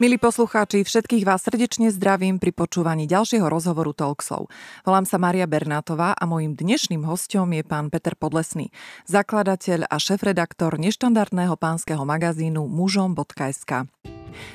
[0.00, 4.48] Milí poslucháči, všetkých vás srdečne zdravím pri počúvaní ďalšieho rozhovoru Talkshow.
[4.88, 8.72] Volám sa Maria Bernátová a mojim dnešným hostom je pán Peter Podlesný,
[9.04, 13.92] zakladateľ a šéf-redaktor neštandardného pánskeho magazínu mužom.sk.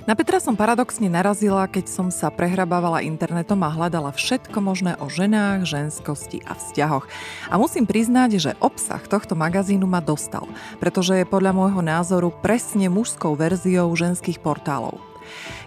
[0.09, 5.13] Na Petra som paradoxne narazila, keď som sa prehrabávala internetom a hľadala všetko možné o
[5.13, 7.05] ženách, ženskosti a vzťahoch.
[7.53, 10.49] A musím priznať, že obsah tohto magazínu ma dostal,
[10.81, 15.13] pretože je podľa môjho názoru presne mužskou verziou ženských portálov.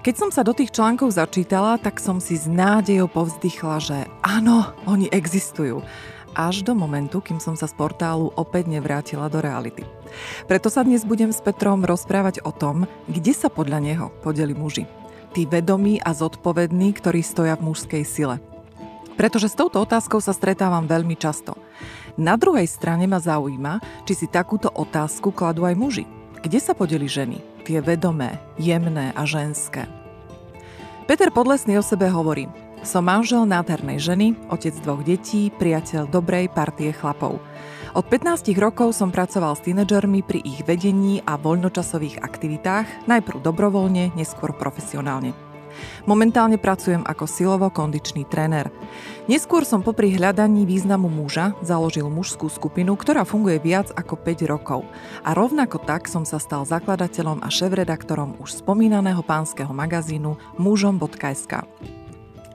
[0.03, 4.73] Keď som sa do tých článkov začítala, tak som si s nádejou povzdychla, že áno,
[4.87, 5.83] oni existujú.
[6.39, 9.83] Až do momentu, kým som sa z portálu opäť nevrátila do reality.
[10.47, 14.87] Preto sa dnes budem s Petrom rozprávať o tom, kde sa podľa neho podeli muži.
[15.35, 18.37] Tí vedomí a zodpovední, ktorí stoja v mužskej sile.
[19.19, 21.59] Pretože s touto otázkou sa stretávam veľmi často.
[22.15, 26.18] Na druhej strane ma zaujíma, či si takúto otázku kladú aj muži.
[26.39, 27.43] Kde sa podeli ženy?
[27.67, 29.91] Tie vedomé, jemné a ženské.
[31.11, 32.47] Peter Podlesný o sebe hovorí
[32.87, 37.43] Som manžel nádhernej ženy, otec dvoch detí, priateľ dobrej partie chlapov.
[37.91, 44.15] Od 15 rokov som pracoval s tínedžermi pri ich vedení a voľnočasových aktivitách, najprv dobrovoľne,
[44.15, 45.35] neskôr profesionálne.
[46.07, 48.71] Momentálne pracujem ako silovo-kondičný tréner.
[49.29, 54.89] Neskôr som popri hľadaní významu muža založil mužskú skupinu, ktorá funguje viac ako 5 rokov.
[55.21, 61.61] A rovnako tak som sa stal zakladateľom a šéf-redaktorom už spomínaného pánskeho magazínu mužom.sk.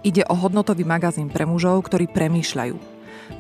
[0.02, 2.76] Ide o hodnotový magazín pre mužov, ktorí premýšľajú,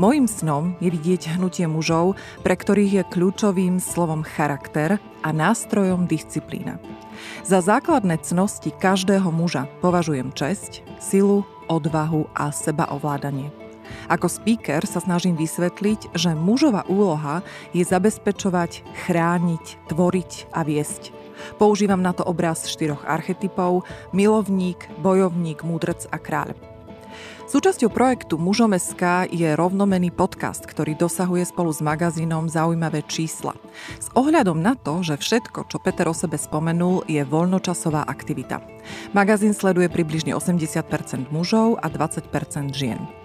[0.02, 6.82] Mojím snom je vidieť hnutie mužov, pre ktorých je kľúčovým slovom charakter a nástrojom disciplína.
[7.46, 13.52] Za základné cnosti každého muža považujem česť, silu, odvahu a sebaovládanie.
[14.08, 17.44] Ako speaker sa snažím vysvetliť, že mužová úloha
[17.76, 21.12] je zabezpečovať, chrániť, tvoriť a viesť.
[21.60, 23.84] Používam na to obraz štyroch archetypov
[24.16, 26.73] milovník, bojovník, múdrec a kráľ.
[27.48, 33.56] Súčasťou projektu Mužom.sk je rovnomený podcast, ktorý dosahuje spolu s magazínom zaujímavé čísla.
[34.02, 38.60] S ohľadom na to, že všetko, čo Peter o sebe spomenul, je voľnočasová aktivita.
[39.16, 42.28] Magazín sleduje približne 80% mužov a 20%
[42.76, 43.23] žien.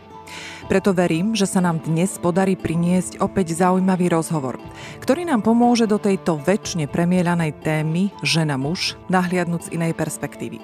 [0.68, 4.60] Preto verím, že sa nám dnes podarí priniesť opäť zaujímavý rozhovor,
[5.00, 10.60] ktorý nám pomôže do tejto väčšine premielanej témy žena-muž nahliadnúť z inej perspektívy.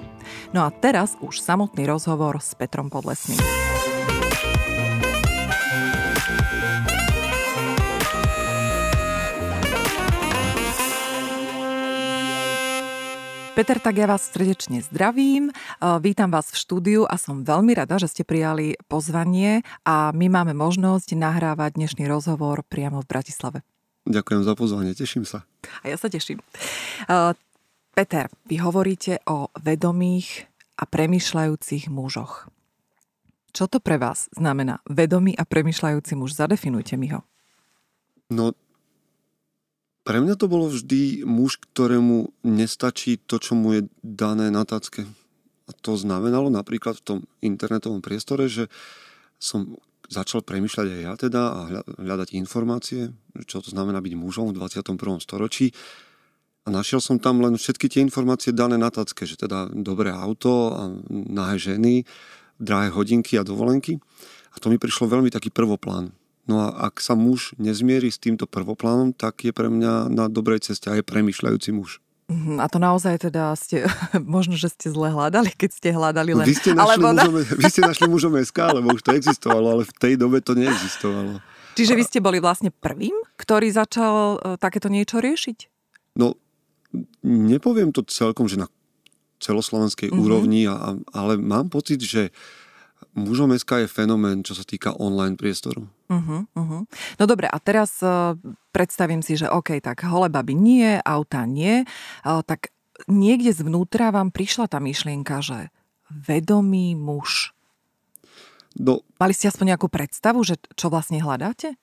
[0.53, 3.41] No a teraz už samotný rozhovor s Petrom Podlesným.
[13.55, 15.47] Peter, tak ja vás srdečne zdravím.
[16.03, 20.51] Vítam vás v štúdiu a som veľmi rada, že ste prijali pozvanie a my máme
[20.51, 23.63] možnosť nahrávať dnešný rozhovor priamo v Bratislave.
[24.11, 25.47] Ďakujem za pozvanie, teším sa.
[25.87, 26.43] A ja sa teším.
[27.95, 32.51] Peter, vy hovoríte o vedomých a premyšľajúcich mužoch.
[33.55, 36.35] Čo to pre vás znamená vedomý a premyšľajúci muž?
[36.35, 37.23] Zadefinujte mi ho.
[38.27, 38.51] No,
[40.05, 45.09] pre mňa to bolo vždy muž, ktorému nestačí to, čo mu je dané na tacke.
[45.65, 48.69] A to znamenalo napríklad v tom internetovom priestore, že
[49.41, 51.59] som začal premyšľať aj ja teda a
[51.97, 53.09] hľadať informácie,
[53.49, 54.93] čo to znamená byť mužom v 21.
[55.17, 55.73] storočí.
[56.65, 60.73] A našiel som tam len všetky tie informácie dané na tacke, že teda dobré auto
[60.73, 62.05] a nahé ženy,
[62.61, 63.97] drahé hodinky a dovolenky.
[64.53, 66.13] A to mi prišlo veľmi taký prvoplán.
[66.45, 70.69] No a ak sa muž nezmierí s týmto prvoplánom, tak je pre mňa na dobrej
[70.69, 71.97] ceste aj premyšľajúci muž.
[72.25, 73.85] Mhm, a to naozaj teda ste,
[74.37, 76.45] možno, že ste zle hľadali, keď ste hľadali len...
[76.45, 79.67] No, vy ste našli, alebo mužom, vy ste našli mužom SK, lebo už to existovalo,
[79.77, 81.37] ale v tej dobe to neexistovalo.
[81.77, 85.69] Čiže vy ste boli vlastne prvým, ktorý začal e, takéto niečo riešiť?
[86.17, 86.39] No,
[87.21, 88.71] nepoviem to celkom, že na
[89.43, 90.23] celoslovenskej mm-hmm.
[90.23, 90.65] úrovni,
[91.11, 92.31] ale mám pocit, že
[93.15, 95.87] Mužom SK je fenomén, čo sa týka online priestoru.
[96.11, 96.83] Uh-huh, uh-huh.
[97.15, 98.35] No dobre, a teraz uh,
[98.75, 101.87] predstavím si, že OK, tak holé baby nie, auta nie,
[102.27, 102.75] uh, tak
[103.07, 105.71] niekde zvnútra vám prišla tá myšlienka, že
[106.11, 107.55] vedomý muž.
[108.75, 111.79] No, Mali ste aspoň nejakú predstavu, že čo vlastne hľadáte?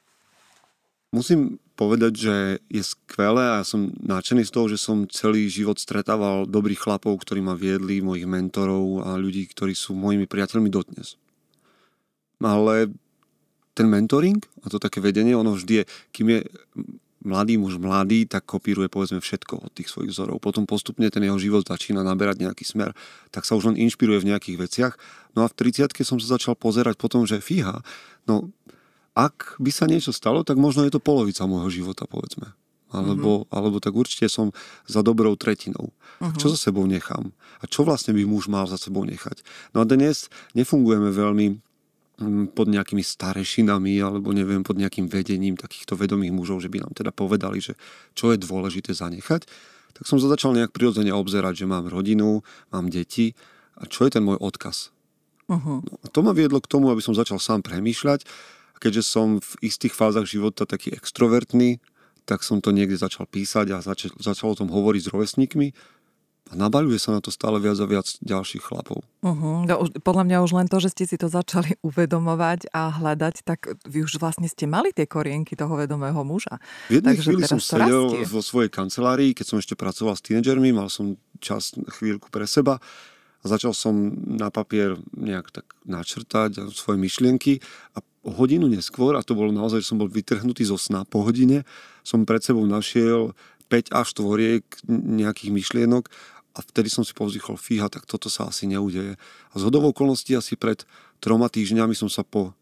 [1.12, 2.36] Musím povedať, že
[2.68, 7.20] je skvelé a ja som nadšený z toho, že som celý život stretával dobrých chlapov,
[7.24, 11.20] ktorí ma viedli, mojich mentorov a ľudí, ktorí sú mojimi priateľmi dodnes.
[12.42, 12.90] Ale
[13.72, 16.40] ten mentoring a to také vedenie, ono vždy je, kým je
[17.22, 20.42] mladý muž mladý, tak kopíruje povedzme všetko od tých svojich vzorov.
[20.42, 22.92] Potom postupne ten jeho život začína naberať nejaký smer,
[23.30, 24.94] tak sa už len inšpiruje v nejakých veciach.
[25.38, 27.80] No a v 30 som sa začal pozerať potom, že fíha,
[28.26, 28.50] no
[29.14, 32.56] ak by sa niečo stalo, tak možno je to polovica môjho života, povedzme.
[32.92, 33.56] alebo, uh-huh.
[33.56, 34.52] alebo tak určite som
[34.84, 35.96] za dobrou tretinou.
[36.20, 36.36] Uh-huh.
[36.36, 37.32] Čo za sebou nechám?
[37.60, 39.40] A čo vlastne by muž mal za sebou nechať?
[39.72, 41.56] No a dnes nefungujeme veľmi
[42.52, 47.12] pod nejakými starešinami alebo neviem, pod nejakým vedením takýchto vedomých mužov, že by nám teda
[47.12, 47.76] povedali, že
[48.16, 49.46] čo je dôležité zanechať.
[49.92, 52.40] Tak som sa začal nejak prirodzene obzerať, že mám rodinu,
[52.72, 53.36] mám deti
[53.76, 54.90] a čo je ten môj odkaz.
[55.50, 55.84] Uh-huh.
[55.84, 58.24] No, to ma viedlo k tomu, aby som začal sám premýšľať.
[58.72, 61.82] A keďže som v istých fázach života taký extrovertný,
[62.24, 65.68] tak som to niekde začal písať a začal, začal o tom hovoriť s rovesníkmi
[66.52, 69.00] a nabaľuje sa na to stále viac a viac ďalších chlapov.
[69.24, 69.64] Uh-huh.
[69.64, 73.72] No, podľa mňa už len to, že ste si to začali uvedomovať a hľadať, tak
[73.88, 76.60] vy už vlastne ste mali tie korienky toho vedomého muža.
[76.92, 78.28] V jednej Takže chvíli som sedel rastie.
[78.28, 82.76] vo svojej kancelárii, keď som ešte pracoval s tínedžermi, mal som čas chvíľku pre seba
[83.42, 87.64] a začal som na papier nejak tak načrtať svoje myšlienky
[87.96, 91.66] a hodinu neskôr, a to bolo naozaj, že som bol vytrhnutý zo sna po hodine,
[92.06, 93.34] som pred sebou našiel
[93.72, 96.12] 5 až tvoriek nejakých myšlienok
[96.52, 99.16] a vtedy som si povzdychol, fíha, tak toto sa asi neudeje.
[99.52, 100.84] A z hodovou okolností asi pred
[101.18, 102.52] troma týždňami som sa po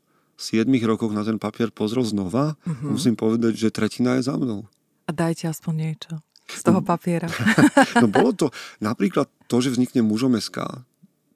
[0.40, 2.56] 7 rokoch na ten papier pozrel znova.
[2.64, 2.90] Mm-hmm.
[2.90, 4.64] Musím povedať, že tretina je za mnou.
[5.04, 6.14] A dajte aspoň niečo
[6.50, 7.30] z toho papiera.
[8.02, 8.46] no bolo to
[8.82, 10.82] napríklad to, že vznikne mužom SK,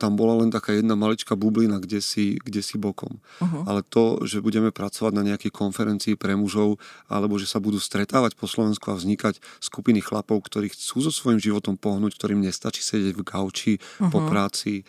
[0.04, 3.16] tam bola len taká jedna maličká bublina, kde si, kde si bokom.
[3.40, 3.64] Uh-huh.
[3.64, 6.76] Ale to, že budeme pracovať na nejakej konferencii pre mužov,
[7.08, 11.40] alebo že sa budú stretávať po Slovensku a vznikať skupiny chlapov, ktorí chcú so svojím
[11.40, 14.12] životom pohnúť, ktorým nestačí sedieť v gauči uh-huh.
[14.12, 14.84] po práci,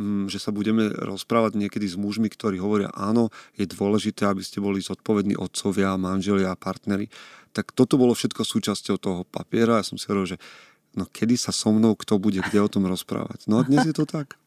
[0.00, 3.28] mm, že sa budeme rozprávať niekedy s mužmi, ktorí hovoria, áno,
[3.60, 7.12] je dôležité, aby ste boli zodpovední otcovia, manželia a partneri.
[7.52, 9.78] Tak toto bolo všetko súčasťou toho papiera.
[9.78, 10.38] Ja som si hovoril, že
[10.94, 13.46] no kedy sa so mnou kto bude kde o tom rozprávať.
[13.50, 14.38] No a dnes je to tak.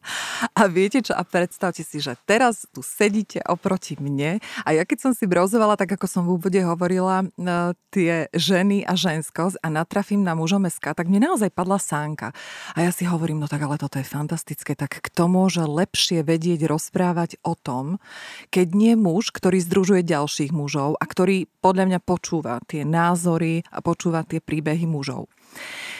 [0.56, 4.98] A viete čo, a predstavte si, že teraz tu sedíte oproti mne a ja keď
[5.08, 9.68] som si brozovala, tak ako som v úvode hovorila, no, tie ženy a ženskosť a
[9.68, 12.32] natrafím na mužom SK, tak mne naozaj padla sánka.
[12.72, 16.64] A ja si hovorím, no tak ale toto je fantastické, tak kto môže lepšie vedieť
[16.64, 18.00] rozprávať o tom,
[18.48, 23.78] keď nie muž, ktorý združuje ďalších mužov a ktorý podľa mňa počúva tie názory a
[23.84, 25.28] počúva tie príbehy mužov.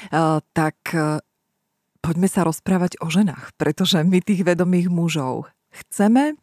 [0.08, 1.20] Eh, tak eh,
[2.00, 6.38] poďme sa rozprávať o ženách, pretože my tých vedomých mužov chceme,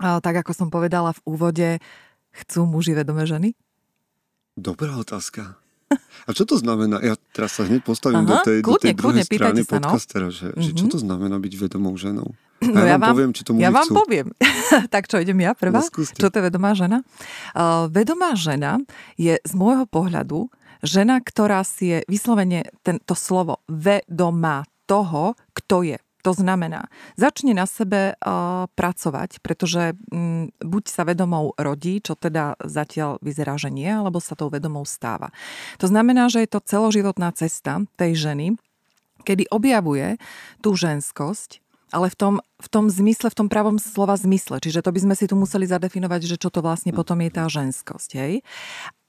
[0.00, 1.70] tak ako som povedala v úvode,
[2.32, 3.52] chcú muži vedomé ženy?
[4.56, 5.60] Dobrá otázka.
[6.28, 7.02] A čo to znamená?
[7.02, 9.76] Ja teraz sa hneď postavím Aha, do tej, kľudne, do tej druhej kľudne, strany sa,
[9.82, 9.90] no.
[9.90, 10.62] podcastera, že, mm-hmm.
[10.62, 10.92] že čo mhm.
[10.94, 12.28] to znamená byť vedomou ženou?
[12.62, 13.94] A no ja, vám, poviem, či to Ja vám chcú.
[13.98, 14.26] poviem.
[14.94, 15.82] tak čo, idem ja prvá?
[15.82, 17.02] No, čo to je vedomá žena?
[17.56, 18.78] Uh, vedomá žena
[19.18, 20.46] je z môjho pohľadu
[20.84, 25.98] žena, ktorá si je vyslovene tento slovo vedomá toho, kto je.
[26.20, 32.60] To znamená, začne na sebe uh, pracovať, pretože um, buď sa vedomou rodí, čo teda
[32.60, 35.32] zatiaľ vyzerá, že nie, alebo sa tou vedomou stáva.
[35.80, 38.46] To znamená, že je to celoživotná cesta tej ženy,
[39.24, 40.20] kedy objavuje
[40.60, 44.60] tú ženskosť, ale v tom, v tom zmysle, v tom pravom slova zmysle.
[44.60, 47.48] Čiže to by sme si tu museli zadefinovať, že čo to vlastne potom je tá
[47.48, 48.10] ženskosť.
[48.20, 48.32] Hej?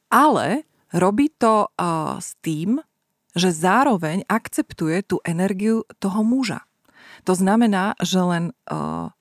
[0.08, 2.84] Ale Robí to uh, s tým,
[3.32, 6.68] že zároveň akceptuje tú energiu toho muža.
[7.24, 9.12] To znamená, že len uh,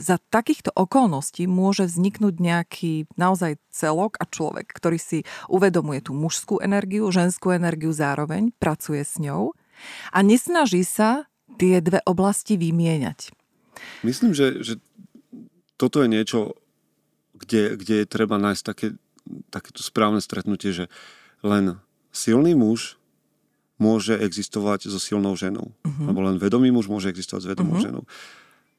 [0.00, 6.58] za takýchto okolností môže vzniknúť nejaký naozaj celok a človek, ktorý si uvedomuje tú mužskú
[6.64, 9.52] energiu, ženskú energiu zároveň, pracuje s ňou
[10.10, 11.28] a nesnaží sa
[11.60, 13.36] tie dve oblasti vymieňať.
[14.00, 14.80] Myslím, že, že
[15.76, 16.56] toto je niečo,
[17.36, 18.96] kde, kde je treba nájsť také,
[19.52, 20.84] takéto správne stretnutie, že
[21.40, 21.80] len
[22.10, 23.00] silný muž
[23.80, 25.72] môže existovať so silnou ženou.
[25.72, 26.06] Uh-huh.
[26.12, 27.86] Lebo len vedomý muž môže existovať s vedomou uh-huh.
[27.88, 28.04] ženou.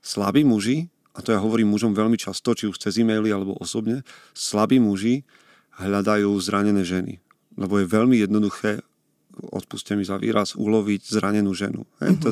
[0.06, 4.06] Slabí muži, a to ja hovorím mužom veľmi často, či už cez e-maily alebo osobne,
[4.38, 5.26] slabí muži
[5.82, 7.18] hľadajú zranené ženy.
[7.58, 8.86] Lebo je veľmi jednoduché,
[9.50, 11.90] odpuste mi za výraz, uloviť zranenú ženu.
[12.06, 12.22] Hej?
[12.22, 12.22] Uh-huh.
[12.22, 12.30] To,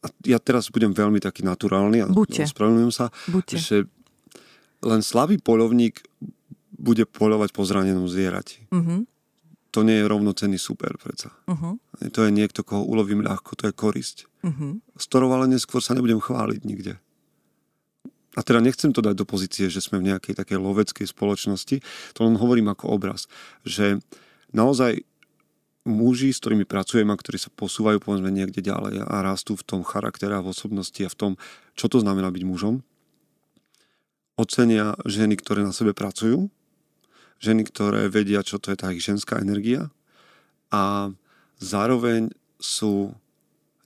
[0.00, 3.56] a ja teraz budem veľmi taký naturálny a ospravedlňujem sa, Buďte.
[3.60, 3.76] že
[4.80, 6.00] len slabý polovník
[6.80, 8.64] bude poľovať po zranenom zvierati.
[8.72, 9.04] Uh-huh.
[9.70, 11.30] To nie je rovnocenný super predsa.
[11.44, 11.76] Uh-huh.
[12.00, 14.24] To je niekto, koho ulovím ľahko, to je korisť.
[14.40, 14.80] Uh-huh.
[14.96, 16.96] S ktorou ale neskôr sa nebudem chváliť nikde.
[18.38, 21.82] A teda nechcem to dať do pozície, že sme v nejakej takej loveckej spoločnosti.
[22.16, 23.26] To len hovorím ako obraz.
[23.66, 24.00] Že
[24.54, 25.02] naozaj
[25.82, 29.80] muži, s ktorými pracujem a ktorí sa posúvajú povedzme niekde ďalej a rastú v tom
[29.82, 31.32] charaktere a v osobnosti a v tom,
[31.74, 32.86] čo to znamená byť mužom,
[34.38, 36.48] ocenia ženy, ktoré na sebe pracujú
[37.40, 39.88] ženy, ktoré vedia, čo to je tá ich ženská energia
[40.70, 41.10] a
[41.58, 42.30] zároveň
[42.60, 43.16] sú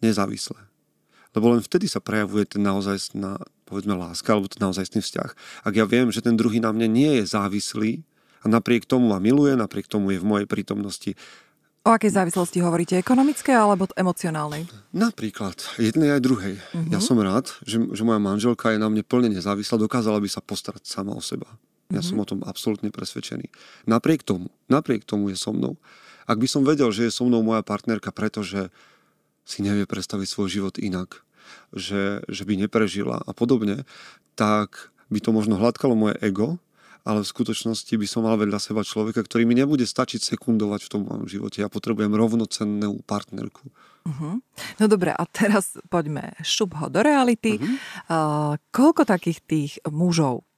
[0.02, 0.58] nezávislé.
[1.34, 3.14] Lebo len vtedy sa prejavuje ten naozaj
[3.66, 5.30] povedzme láska alebo ten naozajstný vzťah.
[5.66, 8.04] Ak ja viem, že ten druhý na mne nie je závislý
[8.44, 11.16] A napriek tomu ma miluje, napriek tomu je v mojej prítomnosti.
[11.84, 12.96] O akej závislosti hovoríte?
[12.96, 14.68] Ekonomické alebo emocionálnej?
[14.92, 16.54] Napríklad, jednej aj druhej.
[16.60, 16.92] Uh-huh.
[16.92, 20.44] Ja som rád, že, že moja manželka je na mne plne nezávislá, dokázala by sa
[20.44, 21.48] postarať sama o seba.
[21.94, 23.48] Ja som o tom absolútne presvedčený.
[23.86, 25.78] Napriek tomu, napriek tomu je so mnou.
[26.26, 28.74] Ak by som vedel, že je so mnou moja partnerka, pretože
[29.44, 31.22] si nevie predstaviť svoj život inak,
[31.76, 33.84] že, že by neprežila a podobne,
[34.34, 36.56] tak by to možno hladkalo moje ego,
[37.04, 40.90] ale v skutočnosti by som mal vedľa seba človeka, ktorý mi nebude stačiť sekundovať v
[40.90, 41.60] tom mojom živote.
[41.60, 43.68] Ja potrebujem rovnocennú partnerku.
[44.08, 44.40] Uh-huh.
[44.80, 47.60] No dobre, a teraz poďme šup ho do reality.
[47.60, 47.76] Uh-huh.
[48.08, 50.48] Uh, koľko takých tých mužov,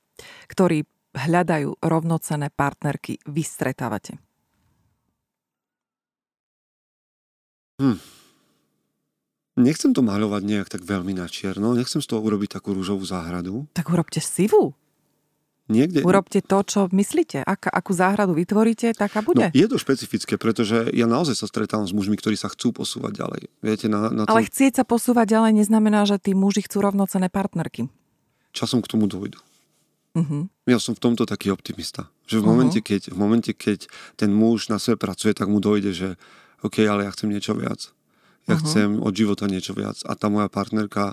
[0.47, 4.21] ktorí hľadajú rovnocenné partnerky, vy stretávate?
[7.81, 8.01] Hm.
[9.57, 13.65] Nechcem to maľovať nejak tak veľmi na čierno, nechcem z toho urobiť takú rúžovú záhradu.
[13.73, 14.77] Tak urobte sivú.
[15.67, 16.07] Niekde...
[16.07, 17.43] Urobte to, čo myslíte.
[17.43, 19.51] Ak, akú záhradu vytvoríte, taká bude.
[19.51, 23.19] No, je to špecifické, pretože ja naozaj sa stretávam s mužmi, ktorí sa chcú posúvať
[23.19, 23.43] ďalej.
[23.67, 24.31] Viete, na, na tom...
[24.31, 27.91] Ale chcieť sa posúvať ďalej neznamená, že tí muži chcú rovnocené partnerky.
[28.55, 29.43] Časom k tomu dojdu.
[30.17, 30.49] Uh-huh.
[30.65, 32.09] Ja som v tomto taký optimista.
[32.25, 32.89] Že v momente, uh-huh.
[32.89, 33.85] keď, v momente, keď
[34.17, 36.09] ten muž na sebe pracuje, tak mu dojde, že
[36.65, 37.93] OK, ale ja chcem niečo viac.
[38.49, 38.65] Ja uh-huh.
[38.65, 40.01] chcem od života niečo viac.
[40.09, 41.13] A tá moja partnerka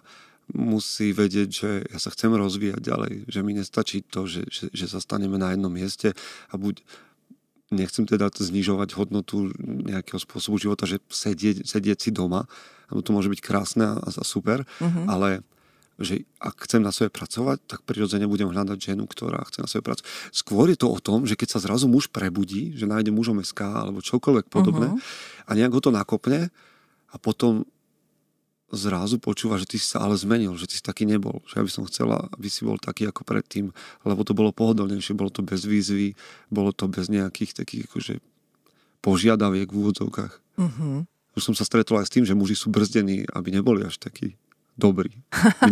[0.52, 4.86] musí vedieť, že ja sa chcem rozvíjať ďalej, že mi nestačí to, že, že, že
[4.92, 6.12] sa staneme na jednom mieste
[6.52, 6.84] a buď
[7.72, 12.46] nechcem teda znižovať hodnotu nejakého spôsobu života, že sedieť, sedieť si doma,
[12.92, 15.06] to môže byť krásne a, a super, uh-huh.
[15.10, 15.42] ale
[16.04, 19.88] že ak chcem na sebe pracovať, tak prirodzene budem hľadať ženu, ktorá chce na sebe
[19.88, 20.08] pracovať.
[20.30, 23.88] Skôr je to o tom, že keď sa zrazu muž prebudí, že nájde mužom SK
[23.88, 25.48] alebo čokoľvek podobné uh-huh.
[25.48, 26.54] a nejak ho to nakopne
[27.10, 27.64] a potom
[28.74, 31.46] zrazu počúva, že ty si sa ale zmenil, že ty si taký nebol.
[31.46, 33.70] Že ja by som chcela, aby si bol taký ako predtým,
[34.02, 36.18] lebo to bolo pohodlnejšie, bolo to bez výzvy,
[36.50, 38.14] bolo to bez nejakých takých akože
[39.06, 40.34] požiadaviek v úvodzovkách.
[40.58, 41.06] Uh-huh.
[41.34, 44.38] Už som sa stretol aj s tým, že muži sú brzdení, aby neboli až takí
[44.76, 45.14] dobrí.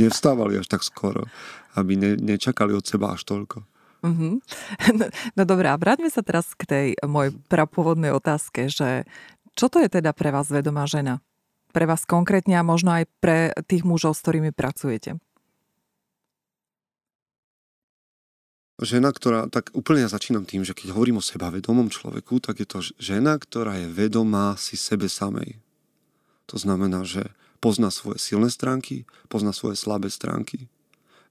[0.01, 1.27] Nevstávali až tak skoro.
[1.73, 3.63] Aby ne, nečakali od seba až toľko.
[4.01, 4.41] Uh-huh.
[4.97, 5.05] No,
[5.37, 9.05] no dobré, a vráťme sa teraz k tej mojej prapôvodnej otázke, že
[9.53, 11.21] čo to je teda pre vás vedomá žena?
[11.71, 15.17] pre vás konkrétne a možno aj pre tých mužov, s ktorými pracujete?
[18.81, 22.67] Žena, ktorá, tak úplne ja začínam tým, že keď hovorím o sebavedomom človeku, tak je
[22.67, 25.61] to žena, ktorá je vedomá si sebe samej.
[26.49, 27.29] To znamená, že
[27.61, 30.67] pozná svoje silné stránky, pozná svoje slabé stránky.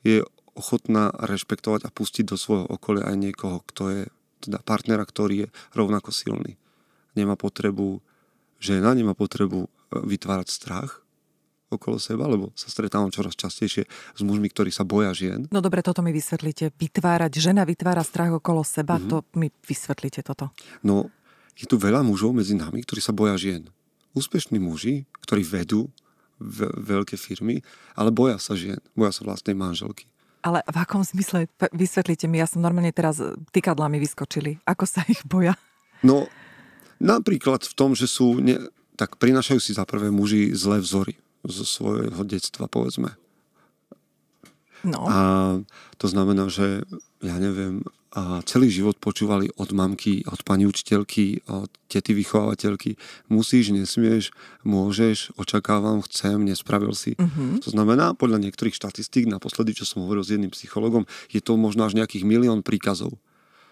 [0.06, 0.22] Je
[0.54, 4.02] ochotná rešpektovať a pustiť do svojho okolia aj niekoho, kto je
[4.40, 6.56] teda partnera, ktorý je rovnako silný.
[7.12, 8.00] Nemá potrebu,
[8.56, 11.02] žena nemá potrebu vytvárať strach
[11.70, 15.46] okolo seba, lebo sa stretávam čoraz častejšie s mužmi, ktorí sa boja žien.
[15.54, 16.74] No dobre, toto mi vysvetlíte.
[16.74, 19.10] Vytvárať, žena vytvára strach okolo seba, mm-hmm.
[19.10, 20.50] to mi vysvetlíte toto.
[20.82, 21.14] No,
[21.54, 23.70] je tu veľa mužov medzi nami, ktorí sa boja žien.
[24.18, 25.86] Úspešní muži, ktorí vedú
[26.80, 27.60] veľké firmy,
[27.94, 30.08] ale boja sa žien, boja sa vlastnej manželky.
[30.40, 31.52] Ale v akom zmysle?
[31.76, 33.20] Vysvetlite mi, ja som normálne teraz
[33.52, 34.56] tykadlami vyskočili.
[34.64, 35.52] Ako sa ich boja?
[36.00, 36.32] No,
[36.96, 38.56] napríklad v tom, že sú ne,
[38.96, 43.16] tak prinašajú si za prvé muži zlé vzory zo svojho detstva, povedzme.
[44.80, 45.04] No.
[45.08, 45.18] A
[46.00, 46.88] to znamená, že
[47.20, 52.98] ja neviem, a celý život počúvali od mamky, od pani učiteľky, od tety vychovateľky.
[53.30, 54.34] Musíš, nesmieš,
[54.66, 57.14] môžeš, očakávam, chcem, nespravil si.
[57.14, 57.62] Uh-huh.
[57.62, 61.86] To znamená, podľa niektorých štatistík, naposledy, čo som hovoril s jedným psychologom, je to možno
[61.86, 63.14] až nejakých milión príkazov.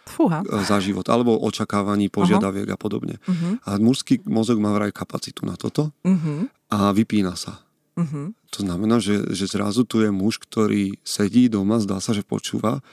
[0.06, 0.46] Fúha.
[0.46, 2.78] E, za život, alebo očakávaní, požiadaviek uh-huh.
[2.78, 3.18] a podobne.
[3.26, 3.58] Uh-huh.
[3.66, 6.46] A mužský mozog má vraj kapacitu na toto uh-huh.
[6.70, 7.58] a vypína sa.
[7.98, 8.30] Uh-huh.
[8.54, 12.86] To znamená, že, že zrazu tu je muž, ktorý sedí doma, zdá sa, že počúva,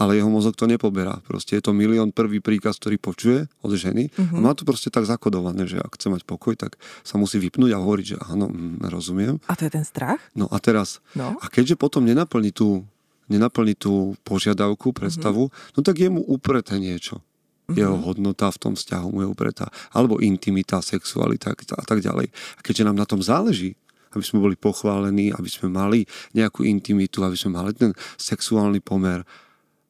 [0.00, 1.20] ale jeho mozog to nepoberá.
[1.28, 4.36] Proste je to milión prvý príkaz, ktorý počuje od ženy uh-huh.
[4.36, 7.76] a má to proste tak zakodované, že ak chce mať pokoj, tak sa musí vypnúť
[7.76, 9.36] a hovoriť, že áno, mm, rozumiem.
[9.44, 10.16] A to je ten strach?
[10.32, 11.36] No a teraz, no.
[11.36, 12.88] a keďže potom nenaplní tú
[13.30, 15.72] nenaplní tú požiadavku, predstavu, mm-hmm.
[15.78, 17.22] no tak je mu upreté niečo.
[17.22, 17.78] Mm-hmm.
[17.78, 19.70] Jeho hodnota v tom vzťahu mu je upretá.
[19.94, 22.26] Alebo intimita, sexualita a tak ďalej.
[22.58, 23.78] A keďže nám na tom záleží,
[24.10, 26.02] aby sme boli pochválení, aby sme mali
[26.34, 29.22] nejakú intimitu, aby sme mali ten sexuálny pomer,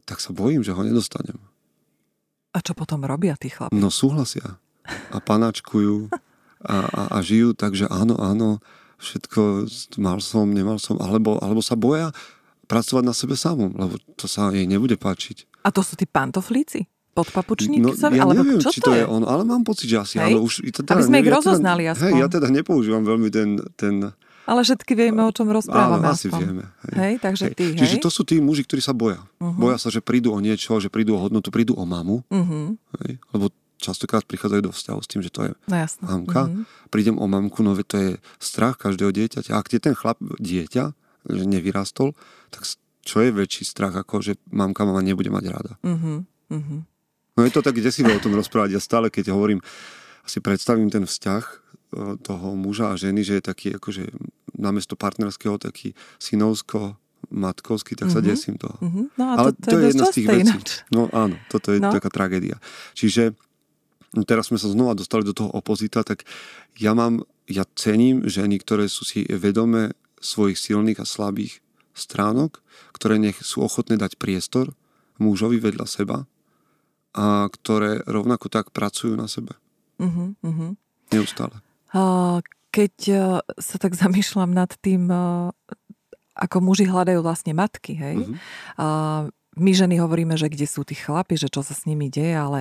[0.05, 1.39] tak sa bojím, že ho nedostanem.
[2.51, 3.75] A čo potom robia tí chlapi?
[3.75, 4.59] No súhlasia.
[5.15, 6.11] A panačkujú
[6.67, 8.59] a, a, a žijú tak, že áno, áno,
[8.99, 9.71] všetko
[10.03, 12.11] mal som, nemal som, alebo, alebo sa boja,
[12.67, 15.63] pracovať na sebe samom, lebo to sa jej nebude páčiť.
[15.67, 16.87] A to sú tí pantoflíci?
[17.11, 17.83] Podpapučník?
[17.83, 19.03] No, ja alebo neviem, čo či to je?
[19.03, 20.31] je on, ale mám pocit, že asi hej?
[20.31, 20.47] áno.
[20.47, 22.07] Už, teda, Aby sme ich ja rozoznali teda, aspoň.
[22.07, 23.95] Hej, ja teda nepoužívam veľmi ten, ten
[24.51, 26.03] Ale všetky vieme, o čom rozprávame.
[26.03, 26.41] Áno, asi aspoň.
[26.43, 26.65] vieme.
[26.91, 26.95] Hej.
[26.99, 27.55] Hej, takže hej.
[27.55, 27.79] ty, hej?
[27.79, 29.23] Čiže to sú tí muži, ktorí sa boja.
[29.39, 29.55] Uh-huh.
[29.55, 32.27] Boja sa, že prídu o niečo, že prídu o hodnotu, prídu o mamu.
[32.27, 32.75] Uh-huh.
[33.07, 33.23] Hej.
[33.31, 36.05] Lebo častokrát prichádzajú do vzťahu s tým, že to je No jasné.
[36.05, 36.51] mamka.
[36.51, 36.63] Mhm.
[36.93, 39.57] Prídem o mamku, no to je strach každého dieťaťa.
[39.57, 40.85] Ak je ten chlap dieťa,
[41.31, 42.13] že nevyrastol,
[42.53, 42.69] tak
[43.01, 45.73] čo je väčší strach, ako že mamka mama nebude mať rada.
[45.81, 46.29] Mhm.
[46.53, 46.77] Mhm.
[47.39, 48.77] No je to tak desivé o tom rozprávať.
[48.77, 49.65] Ja stále, keď hovorím,
[50.29, 51.70] si predstavím ten vzťah
[52.19, 54.09] toho muža a ženy, že je taký akože
[54.55, 56.95] namiesto partnerského taký synovsko
[57.29, 58.27] matkovský, tak sa Mhm.
[58.27, 58.75] desím toho.
[58.81, 59.03] Mhm.
[59.15, 60.41] No a Ale to, to, je jedna z tých vecí.
[60.43, 60.69] ináč.
[60.89, 61.89] No áno, toto je No.
[61.89, 61.95] no.
[61.95, 62.57] taká tragédia.
[62.93, 63.37] Čiže
[64.25, 66.25] teraz sme sa znova dostali do toho opozita, tak
[66.75, 72.59] ja mám, ja cením ženy, ktoré sú si vedomé svojich silných a slabých stránok,
[72.93, 74.73] ktoré nech sú ochotné dať priestor
[75.17, 76.25] mužovi vedľa seba
[77.13, 79.55] a ktoré rovnako tak pracujú na sebe.
[79.99, 80.41] Mhm.
[80.41, 80.67] Mhm.
[81.11, 81.61] Neustále.
[82.71, 85.51] Keď e, sa tak zamýšľam nad tým, e,
[86.39, 88.17] ako muži hľadajú vlastne matky, hej?
[88.25, 88.35] Mhm.
[88.79, 88.87] A
[89.59, 92.59] my ženy hovoríme, že kde sú tí chlapi, že čo sa s nimi deje, ale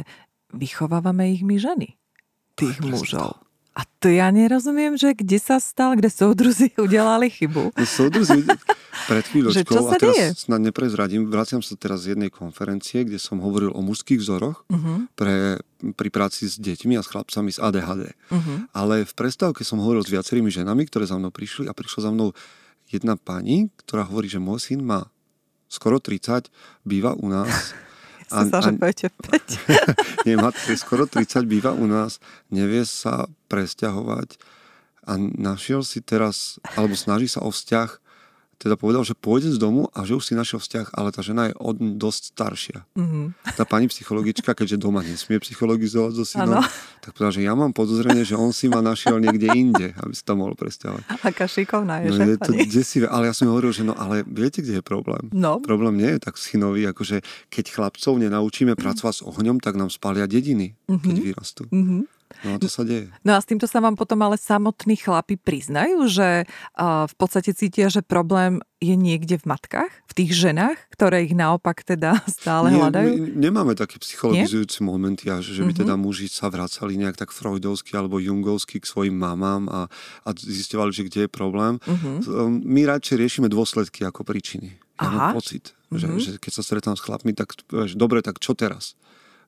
[0.50, 1.94] vychovávame ich my ženy,
[2.58, 3.38] tých mužov.
[3.80, 7.72] A to ja nerozumiem, že kde sa stal, kde súdruzi udelali chybu.
[7.72, 8.44] No súdruzi
[9.08, 10.28] pred chvíľočkou, a teraz deje?
[10.36, 15.08] snad neprezradím, vraciam sa teraz z jednej konferencie, kde som hovoril o mužských vzoroch Uh-huh,
[15.16, 15.62] pre,
[15.96, 18.12] pri práci s deťmi a s chlapcami s ADHD.
[18.12, 18.68] uh-huh.
[18.76, 22.12] Ale v prestávke som hovoril s viacerými ženami, ktoré za mnou prišli a prišla za
[22.12, 22.36] mnou
[22.92, 25.08] jedna pani, ktorá hovorí, že môj syn má
[25.70, 26.50] skoro 30,
[26.84, 27.50] býva u nás.
[28.30, 30.26] Ja sa že poviete 5.
[30.30, 32.22] nie, má t- skoro 30, býva u nás,
[32.54, 34.38] nevie sa presťahovať
[35.10, 37.90] a našiel si teraz, alebo snaží sa o vzťah,
[38.60, 41.48] teda povedal, že pôjde z domu a že už si našiel vzťah, ale tá žena
[41.48, 42.78] je od dosť staršia.
[42.92, 43.32] Uh-huh.
[43.56, 46.68] Tá pani psychologička, keďže doma nesmie psychologizovať so synom, Áno.
[47.00, 50.36] tak povedala, že ja mám podozrenie, že on si ma našiel niekde inde, aby sa
[50.36, 51.08] tam mohol presťahovať.
[51.24, 52.24] Aká šikovná je, No že?
[52.36, 55.32] je to desivé, ale ja som hovoril, že no ale viete, kde je problém?
[55.32, 55.64] No.
[55.64, 60.28] Problém nie je tak synovi, akože keď chlapcov nenaučíme pracovať s ohňom, tak nám spália
[60.28, 61.64] dediny, keď vyrastú.
[61.72, 62.04] Uh-huh.
[62.46, 63.10] No to sa deje.
[63.26, 67.52] No a s týmto sa vám potom ale samotní chlapi priznajú, že uh, v podstate
[67.58, 72.72] cítia, že problém je niekde v matkách, v tých ženách, ktoré ich naopak teda stále
[72.72, 73.12] Nie, hľadajú?
[73.12, 77.98] my nemáme také psychologizujúce momenty, až že by teda muži sa vracali nejak tak freudovsky
[78.00, 79.82] alebo jungovsky k svojim mamám a,
[80.24, 81.82] a zistovali, že kde je problém.
[81.86, 84.80] Um, My radšej riešime dôsledky ako príčiny.
[85.00, 85.16] Ja Aha.
[85.16, 88.99] mám pocit, že, že keď sa stretám s chlapmi, tak vieš, dobre, tak čo teraz?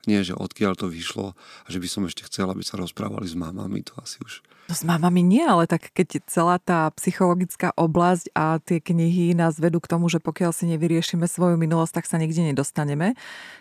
[0.10, 3.38] Nie, že odkiaľ to vyšlo a že by som ešte chcel, aby sa rozprávali s
[3.38, 4.42] mamami, to asi už...
[4.66, 9.62] No s mamami nie, ale tak keď celá tá psychologická oblasť a tie knihy nás
[9.62, 13.14] vedú k tomu, že pokiaľ si nevyriešime svoju minulosť, tak sa nikde nedostaneme,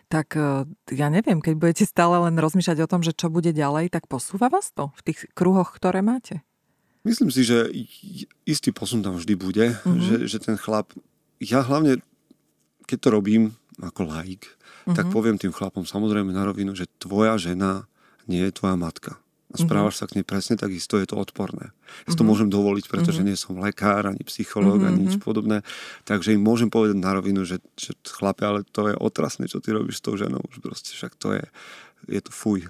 [0.09, 3.93] tak eh, ja neviem, keď budete stále len rozmýšľať o tom, že čo bude ďalej,
[3.93, 6.41] tak posúva vás to v tých kruhoch, ktoré máte.
[7.01, 7.65] Myslím si, že
[8.45, 10.01] istý posun tam vždy bude, Mhm.
[10.01, 10.93] že, že ten chlap...
[11.41, 12.05] Ja hlavne,
[12.85, 13.43] keď to robím
[13.81, 14.45] ako laik,
[14.87, 14.97] Mhm.
[14.97, 17.85] tak poviem tým chlapom samozrejme na rovinu, že tvoja žena
[18.31, 19.19] nie je tvoja matka.
[19.51, 19.67] A Mhm.
[19.67, 21.75] správaš sa k nej presne tak isto, je to odporné.
[22.07, 22.91] Ja si to môžem dovoliť, Mhm.
[22.95, 25.67] pretože nie som lekár, ani psychológ, ani nič podobné.
[26.07, 29.75] Takže im môžem povedať na rovinu, že, že chlape, ale to je otrasné, čo ty
[29.75, 30.39] robíš s tou ženou.
[30.55, 31.43] Už proste, však to je,
[32.07, 32.63] je to fuj.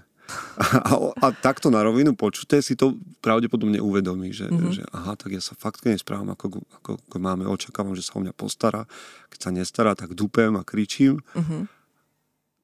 [0.56, 4.72] A, a, a takto na rovinu počuté si to pravdepodobne uvedomí, že, mm-hmm.
[4.72, 8.06] že aha, tak ja sa fakt k nej správam ako, ako, ako máme, očakávam, že
[8.06, 8.86] sa o mňa postará.
[9.34, 11.18] Keď sa nestará, tak dupem a kričím.
[11.34, 11.66] Uh-huh.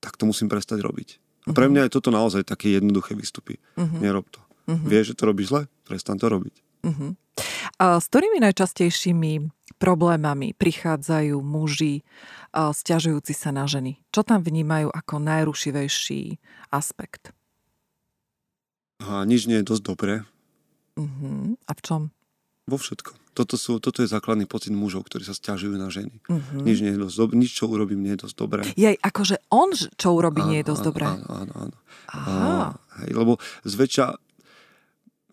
[0.01, 1.21] Tak to musím prestať robiť.
[1.47, 3.63] A pre mňa je toto naozaj také jednoduché výstupy.
[3.79, 4.01] Mm-hmm.
[4.03, 4.43] Nerob to.
[4.67, 4.89] Mm-hmm.
[4.91, 5.63] Vieš, že to robíš zle?
[5.87, 6.67] Prestan to robiť.
[6.87, 7.19] Uh-huh.
[7.79, 9.33] A s ktorými najčastejšími
[9.79, 12.07] problémami prichádzajú muži
[12.55, 13.99] a stiažujúci sa na ženy?
[14.15, 16.39] Čo tam vnímajú ako najrušivejší
[16.71, 17.35] aspekt?
[19.03, 20.15] A nič nie je dosť dobré
[20.97, 21.61] Uh-huh.
[21.69, 22.03] A v čom?
[22.67, 23.15] Vo všetkom.
[23.37, 26.19] Toto, sú, toto je základný pocit mužov, ktorí sa stiažujú na ženy.
[26.27, 26.65] Uh-huh.
[26.67, 28.63] Nič, nie je dosť nič, čo urobím, nie je dosť dobré.
[28.75, 31.07] Jej, akože on, čo urobí, nie je dosť áno, dobré.
[31.07, 31.77] Áno, áno, áno.
[32.11, 32.33] Aha.
[32.33, 34.07] A, hej, lebo zväčša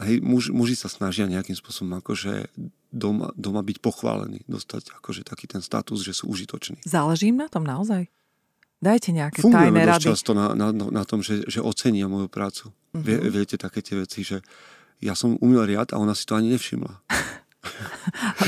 [0.04, 2.52] hej, muž, muži sa snažia nejakým spôsobom akože
[2.92, 6.84] doma, doma byť pochválení, dostať akože taký ten status, že sú užitoční.
[6.84, 8.12] Záleží im na tom naozaj?
[8.84, 10.06] Dajte nejaké tajné Fungujeme dosť rady.
[10.12, 12.76] často na, na, na tom, že, že ocenia moju prácu.
[12.92, 14.44] Vie, viete také tie veci, že
[15.04, 16.92] ja som umil riad a ona si to ani nevšimla.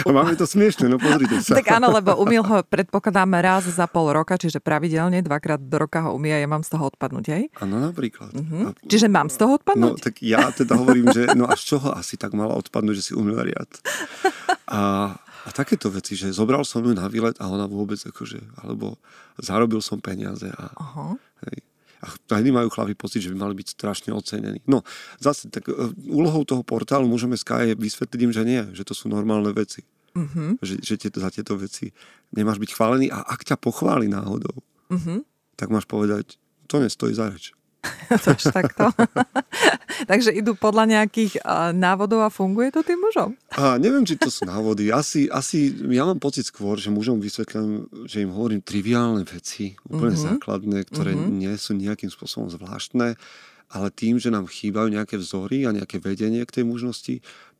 [0.06, 1.56] Máme to smiešne, no pozrite sa.
[1.56, 6.04] Tak áno, lebo umil ho predpokladáme raz za pol roka, čiže pravidelne, dvakrát do roka
[6.04, 7.44] ho umie a ja mám z toho odpadnúť, hej?
[7.60, 8.32] Áno, napríklad.
[8.32, 8.72] Hm?
[8.72, 10.00] A- Čiže mám z toho No odpadnúť?
[10.02, 13.14] tak ja teda hovorím, že no a z čoho asi tak mala odpadnúť, že si
[13.16, 13.68] umil riad.
[14.68, 19.00] A, a takéto veci, že zobral som ju na výlet a ona vôbec akože, alebo
[19.40, 21.16] zarobil som peniaze a Aha.
[21.48, 21.64] hej.
[22.04, 24.60] A vtedy majú chlapi pocit, že by mali byť strašne ocenení.
[24.68, 24.84] No,
[25.22, 29.08] zase, tak uh, úlohou toho portálu môžeme Sky vysvetliť im, že nie, že to sú
[29.08, 29.84] normálne veci.
[30.16, 30.64] Mm-hmm.
[30.64, 31.92] Že, že tieto, za tieto veci
[32.32, 35.20] nemáš byť chválený a ak ťa pochváli náhodou, mm-hmm.
[35.60, 36.40] tak máš povedať,
[36.72, 37.52] to nestojí za reč.
[38.24, 38.90] to až takto.
[40.12, 41.42] Takže idú podľa nejakých
[41.74, 43.30] návodov a funguje to tým mužom?
[43.56, 44.92] A neviem, či to sú návody.
[44.92, 50.14] Asi, asi ja mám pocit skôr, že mužom vysvetľujem, že im hovorím triviálne veci, úplne
[50.14, 50.36] mm-hmm.
[50.36, 51.36] základné, ktoré mm-hmm.
[51.36, 53.16] nie sú nejakým spôsobom zvláštne,
[53.72, 57.16] ale tým, že nám chýbajú nejaké vzory a nejaké vedenie k tej mužnosti,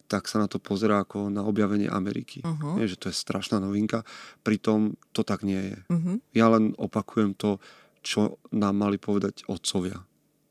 [0.06, 2.46] tak sa na to pozerá ako na objavenie Ameriky.
[2.46, 2.78] Uh-huh.
[2.78, 4.06] Nie, že to je strašná novinka,
[4.46, 5.78] pritom to tak nie je.
[5.90, 6.16] Uh-huh.
[6.38, 7.58] Ja len opakujem to,
[8.06, 9.98] čo nám mali povedať otcovia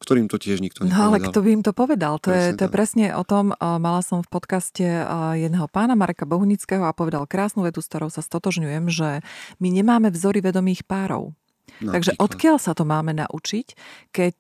[0.05, 1.01] ktorým to tiež nikto nepovedal.
[1.01, 2.21] No ale kto by im to povedal?
[2.21, 4.85] To, je, to je presne o tom, mala som v podcaste
[5.41, 9.25] jedného pána Mareka Bohunického a povedal krásnu vetu, s ktorou sa stotožňujem, že
[9.59, 11.33] my nemáme vzory vedomých párov.
[11.81, 11.91] Napríklad.
[11.91, 13.67] Takže odkiaľ sa to máme naučiť,
[14.15, 14.37] keď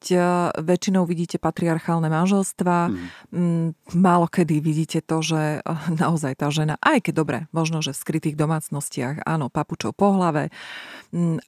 [0.54, 2.94] väčšinou vidíte patriarchálne manželstva,
[3.34, 3.90] mm.
[3.98, 5.64] málo kedy vidíte to, že
[6.04, 10.54] naozaj tá žena, aj keď dobre, možno, že v skrytých domácnostiach, áno, papučov po hlave,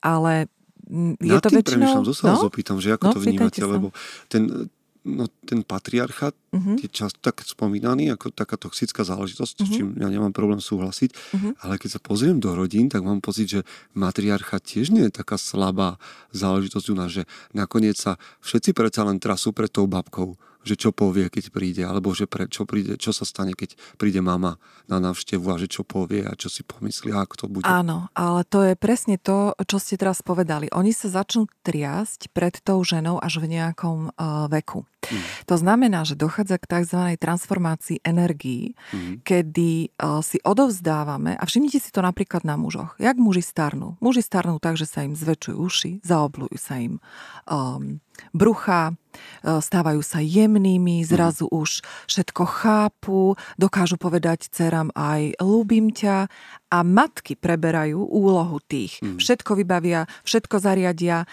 [0.02, 0.50] ale
[0.86, 1.82] je Nad to tým väčšinou...
[1.82, 2.46] premýšľam, zase no?
[2.46, 3.88] opýtam, že ako no, to vnímate, lebo
[4.30, 4.70] ten,
[5.02, 6.78] no, ten patriarchat uh-huh.
[6.78, 9.66] je často tak spomínaný ako taká toxická záležitosť, uh-huh.
[9.66, 11.52] s čím ja nemám problém súhlasiť, uh-huh.
[11.66, 13.60] ale keď sa pozriem do rodín, tak mám pocit, že
[13.98, 15.98] matriarcha tiež nie je taká slabá
[16.30, 20.90] záležitosť u nás, že nakoniec sa všetci predsa len trasú pred tou babkou že čo
[20.90, 24.58] povie, keď príde, alebo že pre, čo, príde, čo sa stane, keď príde mama
[24.90, 27.64] na návštevu a že čo povie a čo si pomyslí a ako to bude.
[27.70, 30.66] Áno, ale to je presne to, čo ste teraz povedali.
[30.74, 34.82] Oni sa začnú triasť pred tou ženou až v nejakom uh, veku.
[35.10, 35.22] Mm.
[35.46, 37.00] To znamená, že dochádza k tzv.
[37.18, 39.22] transformácii energií, mm.
[39.22, 43.98] kedy uh, si odovzdávame, a všimnite si to napríklad na mužoch, jak muži starnú.
[44.02, 46.98] Muži starnú tak, že sa im zväčšujú uši, zaoblujú sa im
[47.46, 51.06] um, brucha, e, stávajú sa jemnými, mhm.
[51.06, 56.28] zrazu už všetko chápu, dokážu povedať dcerám aj ľúbim ťa
[56.66, 58.98] a matky preberajú úlohu tých.
[58.98, 59.22] Mm.
[59.22, 61.26] Všetko vybavia, všetko zariadia, e,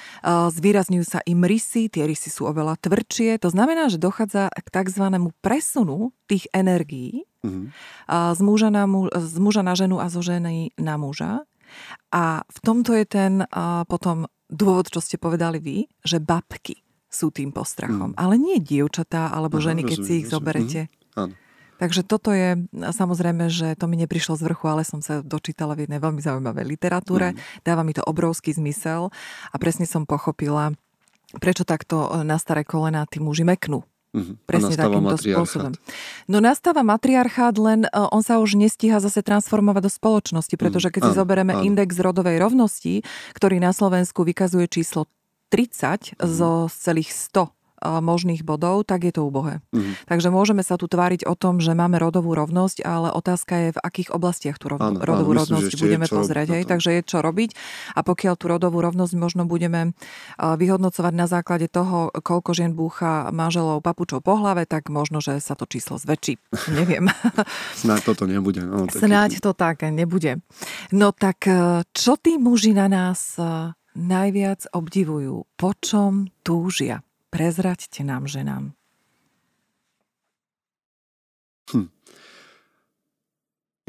[0.54, 3.42] zvýrazňujú sa im rysy, tie rysy sú oveľa tvrdšie.
[3.42, 5.06] To znamená, že dochádza k tzv.
[5.42, 7.66] presunu tých energií mm.
[8.10, 11.46] z, muža na muž, z muža na ženu a zo ženy na muža.
[12.14, 13.50] A v tomto je ten
[13.90, 16.78] potom dôvod, čo ste povedali vy, že babky
[17.14, 18.14] sú tým postrachom.
[18.14, 18.18] Mm.
[18.18, 20.90] Ale nie dievčatá alebo Aha, ženy, keď si ich zoberete.
[21.18, 21.38] Mm.
[21.84, 25.84] Takže toto je, samozrejme, že to mi neprišlo z vrchu, ale som sa dočítala v
[25.84, 27.36] jednej veľmi zaujímavej literatúre.
[27.36, 27.38] Mm.
[27.68, 29.12] Dáva mi to obrovský zmysel
[29.52, 30.72] a presne som pochopila,
[31.44, 33.84] prečo takto na staré kolena tí muži meknú.
[34.16, 34.48] Mm-hmm.
[34.48, 35.76] Presne takýmto spôsobom.
[36.32, 41.02] No nastáva matriarchát, len e, on sa už nestíha zase transformovať do spoločnosti, pretože keď
[41.02, 41.66] mm, si zoberieme áno.
[41.66, 43.02] index rodovej rovnosti,
[43.36, 45.10] ktorý na Slovensku vykazuje číslo
[45.52, 46.30] 30 mm.
[46.30, 49.60] zo celých 100 možných bodov, tak je to úbohé.
[49.76, 50.00] Mm.
[50.08, 53.80] Takže môžeme sa tu tváriť o tom, že máme rodovú rovnosť, ale otázka je, v
[53.84, 56.48] akých oblastiach tú rodovú, áno, rodovú áno, rovnosť myslím, budeme pozrieť.
[56.56, 57.50] Hej, takže je čo robiť.
[57.94, 59.92] A pokiaľ tú rodovú rovnosť možno budeme
[60.40, 65.54] vyhodnocovať na základe toho, koľko žien búcha manželov papučov po hlave, tak možno, že sa
[65.54, 66.40] to číslo zväčší.
[66.80, 67.12] Neviem.
[67.82, 68.64] Snáď toto nebude.
[68.64, 69.04] No, taký...
[69.04, 70.40] Snáď to tak nebude.
[70.96, 75.46] No tak e, čo tí muži na nás e, najviac obdivujú?
[75.58, 77.02] Po čom túžia?
[77.34, 78.78] Prezraďte nám ženám.
[81.74, 81.90] Hm.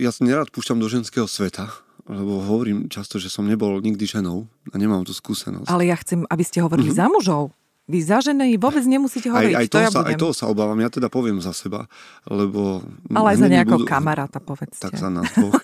[0.01, 1.69] Ja sa nerad púšťam do ženského sveta,
[2.09, 5.69] lebo hovorím často, že som nebol nikdy ženou a nemám tú skúsenosť.
[5.69, 7.05] Ale ja chcem, aby ste hovorili mm-hmm.
[7.05, 7.53] za mužov.
[7.85, 9.53] Vy za ženy vôbec nemusíte hovoriť.
[9.53, 10.09] Aj, aj, to, to ja sa, budem.
[10.09, 11.85] aj toho sa obávam, ja teda poviem za seba,
[12.25, 12.81] lebo...
[13.13, 13.93] Ale aj za nejakého budú...
[13.93, 14.89] kamaráta, povedzte.
[14.89, 15.53] Tak za nás dvoch.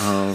[0.00, 0.32] a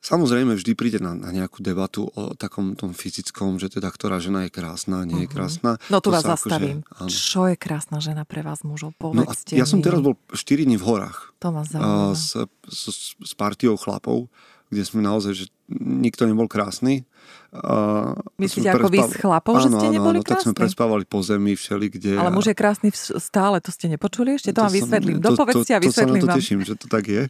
[0.00, 4.48] Samozrejme, vždy príde na, na nejakú debatu o takom tom fyzickom, že teda ktorá žena
[4.48, 5.34] je krásna, nie je mhm.
[5.36, 5.70] krásna.
[5.92, 6.78] No tu to vás akože- zastavím.
[6.88, 8.96] Akože, Čo je krásna žena pre vás mužov?
[8.96, 11.36] Povedzte no a ja som teraz bol 4 dní v horách.
[11.44, 12.16] To ma zaujíma.
[12.16, 12.32] S,
[12.64, 14.32] s, s partiou chlapov,
[14.72, 17.04] kde sme naozaj, že nikto nebol krásny.
[17.52, 20.32] A Myslíte ako vy s chlapov, áno, že ste neboli áno, krásni?
[20.32, 22.12] tak sme prespávali po zemi všeli, kde...
[22.16, 24.56] Ale muž je krásny stále, to ste nepočuli ešte?
[24.56, 25.16] To, to vám vysvetlím.
[25.20, 27.22] Dopovedzte a vysvetlím to, to, to sa na to teším, že to tak je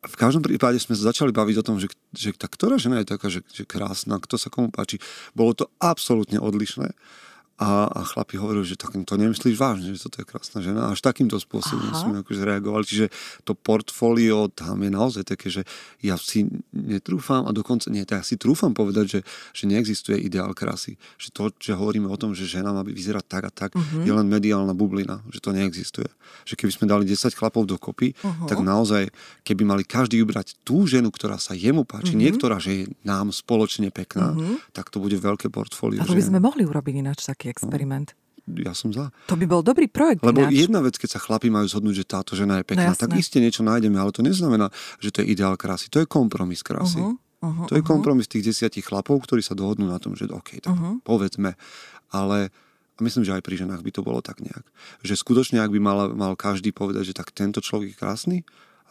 [0.00, 3.10] v každom prípade sme sa začali baviť o tom, že, že tá ktorá žena je
[3.12, 4.96] taká, že, že krásna, kto sa komu páči.
[5.36, 6.96] Bolo to absolútne odlišné.
[7.60, 10.88] A, a chlapi hovorili, že tak to nemyslíš vážne, že toto je krásna žena.
[10.88, 12.00] Až takýmto spôsobom Aha.
[12.00, 12.88] sme akože reagovali.
[12.88, 13.06] Čiže
[13.44, 15.68] to portfólio tam je naozaj také, že
[16.00, 19.20] ja si netrúfam a dokonca, nie, tak ja si trúfam povedať, že,
[19.52, 20.96] že neexistuje ideál krásy.
[21.20, 24.08] Že to, že hovoríme o tom, že žena má vyzerať tak a tak, uh-huh.
[24.08, 26.08] je len mediálna bublina, že to neexistuje.
[26.48, 28.48] Že keby sme dali 10 chlapov dokopy, uh-huh.
[28.48, 29.12] tak naozaj,
[29.44, 32.24] keby mali každý vybrať tú ženu, ktorá sa jemu páči, uh-huh.
[32.24, 34.56] niektorá, že je nám spoločne pekná, uh-huh.
[34.72, 36.00] tak to bude veľké portfólio.
[36.00, 38.08] A to by sme mohli urobiť ináč taký experiment.
[38.46, 39.10] No, ja som za.
[39.26, 40.22] To by bol dobrý projekt.
[40.22, 40.66] Lebo ináč.
[40.66, 43.42] jedna vec, keď sa chlapi majú zhodnúť, že táto žena je pekná, no, tak iste
[43.42, 45.90] niečo nájdeme, ale to neznamená, že to je ideál krásy.
[45.92, 46.98] To je kompromis krásy.
[46.98, 50.62] Uh-huh, uh-huh, to je kompromis tých desiatich chlapov, ktorí sa dohodnú na tom, že OK,
[50.62, 51.04] tak uh-huh.
[51.04, 51.54] povedzme.
[52.10, 52.50] Ale
[52.98, 54.64] myslím, že aj pri ženách by to bolo tak nejak.
[55.04, 58.38] Že skutočne, ak by mal, mal každý povedať, že tak tento človek je krásny,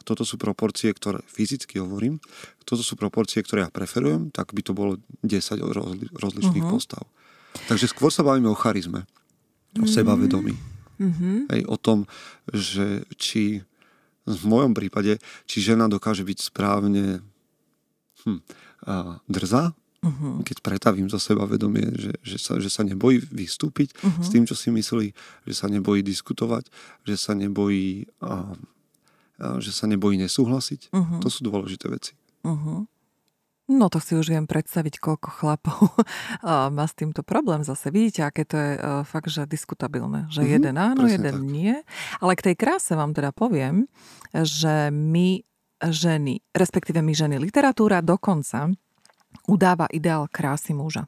[0.00, 2.24] toto sú proporcie, ktoré fyzicky hovorím,
[2.64, 6.72] toto sú proporcie, ktoré ja preferujem, tak by to bolo 10 rozli- rozličných uh-huh.
[6.72, 7.04] postav.
[7.66, 9.04] Takže skôr sa bavíme o charizme,
[9.76, 9.90] o mm-hmm.
[9.90, 10.54] sebavedomí.
[11.00, 11.36] Mm-hmm.
[11.48, 12.04] Hej, o tom,
[12.52, 13.64] že či
[14.28, 15.18] v mojom prípade,
[15.48, 17.24] či žena dokáže byť správne
[18.22, 18.40] hm,
[18.84, 19.72] a, drzá,
[20.04, 20.44] uh-huh.
[20.44, 24.22] keď pretavím za seba vedomie, že, že, sa, že sa nebojí vystúpiť uh-huh.
[24.24, 25.06] s tým, čo si myslí,
[25.48, 26.68] že sa nebojí diskutovať,
[27.08, 28.56] že sa nebojí, a,
[29.40, 30.92] a, že sa nebojí nesúhlasiť.
[30.92, 31.20] Uh-huh.
[31.24, 32.12] To sú dôležité veci.
[32.44, 32.86] Uh-huh.
[33.70, 35.78] No to si už viem predstaviť, koľko chlapov
[36.76, 37.94] má s týmto problém zase.
[37.94, 38.72] Vidíte, aké to je
[39.06, 40.26] fakt, že diskutabilné.
[40.26, 41.46] Že mm-hmm, jeden áno, jeden tak.
[41.46, 41.74] nie.
[42.18, 43.86] Ale k tej kráse vám teda poviem,
[44.34, 45.46] že my
[45.80, 48.74] ženy, respektíve my ženy, literatúra dokonca
[49.46, 51.06] udáva ideál krásy muža.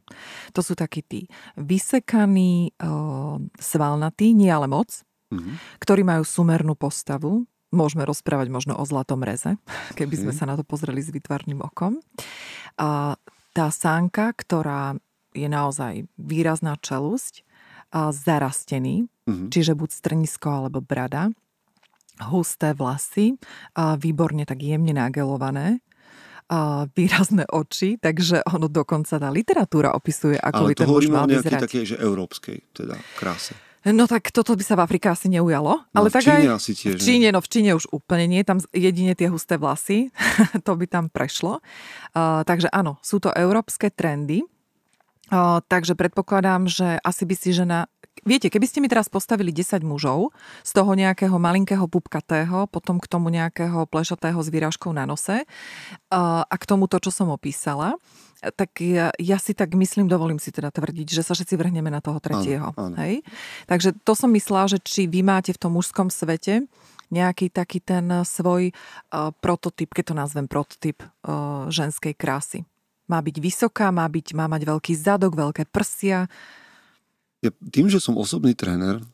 [0.55, 1.21] To sú takí tí
[1.59, 2.71] vysekaní,
[3.59, 5.03] svalnatí, nie ale moc,
[5.35, 5.83] mm-hmm.
[5.83, 9.57] ktorí majú sumernú postavu, Môžeme rozprávať možno o zlatom reze,
[9.99, 10.39] keby sme mhm.
[10.39, 11.99] sa na to pozreli s vytvarným okom.
[12.77, 13.17] A
[13.53, 14.97] tá sánka, ktorá
[15.33, 17.45] je naozaj výrazná čelusť,
[17.93, 19.49] a zarastený, mm-hmm.
[19.53, 21.29] čiže buď strnisko alebo brada,
[22.33, 23.37] husté vlasy,
[23.77, 25.85] a výborne tak jemne nagelované,
[26.49, 31.25] a výrazné oči, takže ono dokonca tá literatúra opisuje, ako Ale by ten muž mal
[31.29, 31.61] vyzerať.
[31.61, 33.57] Ale to také, že európskej teda kráse.
[33.83, 35.83] No tak toto by sa v Afrike asi neujalo.
[35.91, 36.95] No, ale v tak Číne aj, asi tiež.
[36.95, 40.15] V Číne, no v Číne už úplne nie, tam jedine tie husté vlasy,
[40.67, 41.59] to by tam prešlo.
[42.15, 44.47] Uh, takže áno, sú to európske trendy.
[45.33, 47.91] Uh, takže predpokladám, že asi by si žena...
[48.23, 50.31] Viete, keby ste mi teraz postavili 10 mužov,
[50.63, 56.45] z toho nejakého malinkého pupkatého, potom k tomu nejakého plešatého s výražkou na nose uh,
[56.47, 57.99] a k tomu to, čo som opísala,
[58.51, 62.03] tak ja, ja si tak myslím, dovolím si teda tvrdiť, že sa všetci vrhneme na
[62.03, 62.75] toho tretieho.
[62.75, 62.97] Áno, áno.
[62.99, 63.23] Hej?
[63.71, 66.67] Takže to som myslela, že či vy máte v tom mužskom svete
[67.13, 72.65] nejaký taký ten svoj uh, prototyp, keď to nazvem prototyp uh, ženskej krásy.
[73.07, 76.33] Má byť vysoká, má, byť, má mať veľký zadok, veľké prsia.
[77.45, 79.05] Ja, tým, že som osobný tréner,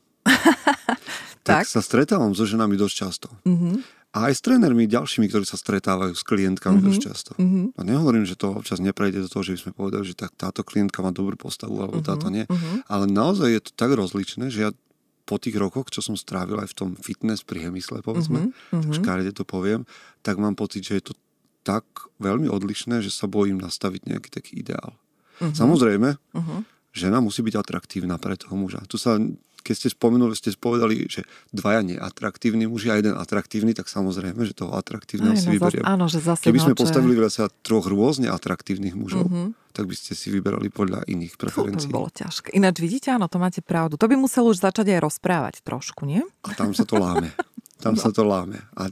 [1.42, 1.66] tak?
[1.66, 3.28] tak sa stretávam so ženami dosť často.
[3.42, 3.97] Mm-hmm.
[4.16, 6.88] A aj s trénermi ďalšími, ktorí sa stretávajú s klientkami mm-hmm.
[6.88, 7.32] dosť často.
[7.36, 7.76] Mm-hmm.
[7.76, 10.64] A nehovorím, že to občas neprejde do toho, že by sme povedali, že tak, táto
[10.64, 12.08] klientka má dobrú postavu alebo mm-hmm.
[12.08, 12.48] táto nie.
[12.48, 12.88] Mm-hmm.
[12.88, 14.70] Ale naozaj je to tak rozličné, že ja
[15.28, 18.80] po tých rokoch, čo som strávil aj v tom fitness priemysle, povedzme, mm-hmm.
[18.80, 19.84] tak škárede to poviem,
[20.24, 21.14] tak mám pocit, že je to
[21.68, 21.84] tak
[22.16, 24.96] veľmi odlišné, že sa bojím nastaviť nejaký taký ideál.
[25.36, 25.52] Mm-hmm.
[25.52, 26.60] Samozrejme, mm-hmm.
[26.96, 28.80] žena musí byť atraktívna pre toho muža.
[28.88, 29.20] Tu sa
[29.60, 34.54] keď ste spomenuli, ste povedali, že dvaja neatraktívni muži a jeden atraktívny, tak samozrejme, že
[34.54, 35.84] toho atraktívneho Aj, si no, vyberiem.
[35.84, 36.80] Áno, že zase Keby sme noče...
[36.80, 39.76] postavili sa troch rôzne atraktívnych mužov, mm-hmm.
[39.76, 41.90] tak by ste si vyberali podľa iných preferencií.
[41.90, 42.48] To by bolo ťažké.
[42.56, 44.00] Ináč vidíte, áno, to máte pravdu.
[44.00, 46.24] To by musel už začať aj rozprávať trošku, nie?
[46.46, 47.34] A tam sa to láme.
[47.78, 48.00] Tam no.
[48.02, 48.58] sa to láme.
[48.74, 48.90] A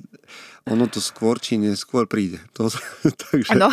[0.67, 2.39] ono to skôr či neskôr príde.
[2.55, 2.71] To,
[3.31, 3.55] takže...
[3.55, 3.71] Áno.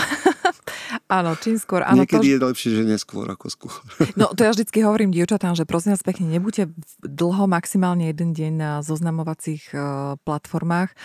[1.07, 1.81] Áno, čím skôr.
[1.83, 2.33] Áno, Niekedy to...
[2.33, 3.75] je lepšie, že neskôr ako skôr.
[4.19, 6.71] no to ja vždycky hovorím dievčatám, že prosím vás pekne, nebuďte
[7.03, 9.81] dlho, maximálne jeden deň na zoznamovacích uh,
[10.23, 10.95] platformách,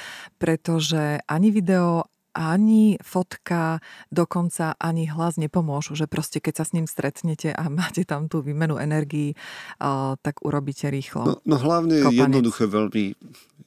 [0.40, 3.83] pretože ani video, ani fotka,
[4.14, 8.40] dokonca ani hlas nepomôžu, že proste keď sa s ním stretnete a máte tam tú
[8.40, 9.35] výmenu energií,
[9.81, 11.27] uh, tak urobíte rýchlo.
[11.27, 13.18] No, no hlavne je jednoduché veľmi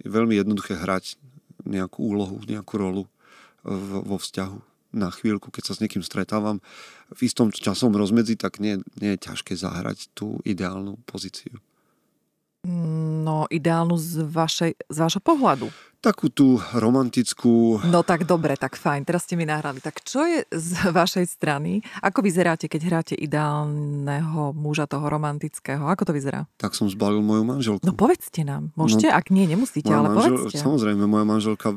[0.01, 1.21] veľmi jednoduché hrať
[1.61, 3.03] nejakú úlohu, nejakú rolu
[3.61, 6.59] vo vzťahu na chvíľku, keď sa s niekým stretávam
[7.11, 11.59] v istom časom rozmedzi, tak nie, nie je ťažké zahrať tú ideálnu pozíciu.
[12.61, 15.73] No, ideálnu z, vašej, z vášho pohľadu.
[15.97, 17.81] Takú tú romantickú...
[17.89, 19.81] No tak dobre, tak fajn, teraz ste mi nahrali.
[19.81, 21.81] Tak čo je z vašej strany?
[22.05, 25.89] Ako vyzeráte, keď hráte ideálneho muža, toho romantického?
[25.89, 26.45] Ako to vyzerá?
[26.61, 27.81] Tak som zbalil moju manželku.
[27.81, 28.69] No povedzte nám.
[28.77, 29.09] Môžete?
[29.09, 30.61] No, Ak nie, nemusíte, ale manžel, povedzte.
[30.61, 31.73] Samozrejme, moja manželka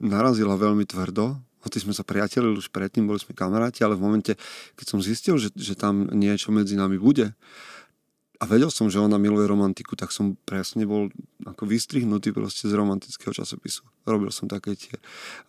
[0.00, 1.40] narazila veľmi tvrdo.
[1.60, 4.32] Hoci sme sa priatelili už predtým, boli sme kamaráti, ale v momente,
[4.80, 7.36] keď som zistil, že, že tam niečo medzi nami bude,
[8.40, 11.12] a vedel som, že ona miluje romantiku, tak som presne bol
[11.44, 13.84] ako vystrihnutý proste z romantického časopisu.
[14.08, 14.96] Robil som také tie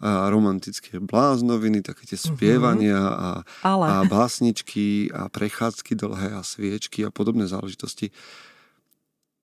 [0.03, 2.27] a, romantické bláznoviny, také tie mhm.
[2.35, 3.29] spievania a,
[3.63, 3.85] Ale...
[3.87, 8.11] a básničky a prechádzky dlhé a sviečky a podobné záležitosti.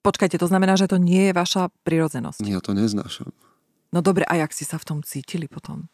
[0.04, 2.44] Počkajte, to znamená, že to nie je vaša prirodzenosť?
[2.44, 3.32] Ja to neznášam.
[3.88, 5.88] No dobre, a jak si sa v tom cítili potom?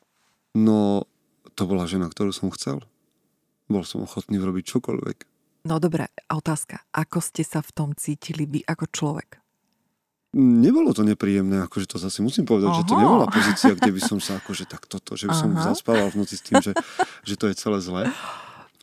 [0.54, 1.10] No,
[1.58, 2.82] to bola žena, ktorú som chcel.
[3.66, 5.18] Bol som ochotný robiť čokoľvek.
[5.64, 6.84] No dobre, a otázka.
[6.92, 9.40] Ako ste sa v tom cítili vy ako človek?
[10.34, 12.78] Nebolo to nepríjemné, akože to zase musím povedať, Aha.
[12.82, 15.70] že to nebola pozícia, kde by som sa akože tak toto, že by som Aha.
[15.70, 16.74] zaspával v noci s tým, že,
[17.22, 18.10] že to je celé zlé.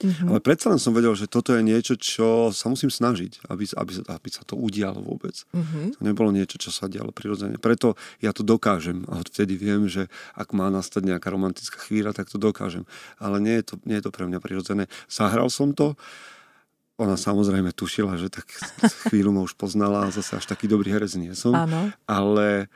[0.01, 0.27] Mm-hmm.
[0.33, 3.91] Ale predsa len som vedel, že toto je niečo, čo sa musím snažiť, aby, aby,
[4.09, 5.45] aby sa to udialo vôbec.
[5.53, 5.97] Mm-hmm.
[5.97, 7.61] To nebolo niečo, čo sa dialo prirodzene.
[7.61, 12.27] Preto ja to dokážem a vtedy viem, že ak má nastať nejaká romantická chvíľa, tak
[12.27, 12.89] to dokážem.
[13.21, 14.89] Ale nie je to, nie je to pre mňa prirodzené.
[15.05, 15.93] Zahral som to,
[17.01, 18.45] ona samozrejme tušila, že tak
[19.09, 21.57] chvíľu ma už poznala a zase až taký dobrý herec nie som.
[21.57, 21.89] Áno.
[22.05, 22.69] Ale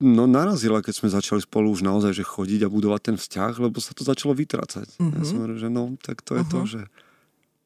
[0.00, 3.80] no narazila, keď sme začali spolu už naozaj že chodiť a budovať ten vzťah, lebo
[3.80, 4.96] sa to začalo vytrácať.
[4.96, 5.14] Mm-hmm.
[5.16, 5.26] Ja mhm.
[5.26, 6.52] som hovoril, že no, tak to je uh-huh.
[6.52, 6.68] to, mhm.
[6.68, 6.80] že...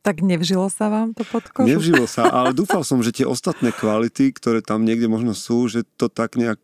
[0.00, 1.76] Tak nevžilo sa vám to pod kožu?
[1.76, 5.84] Nevžilo sa, ale dúfal som, že tie ostatné kvality, ktoré tam niekde možno sú, že
[5.98, 6.60] to tak nejak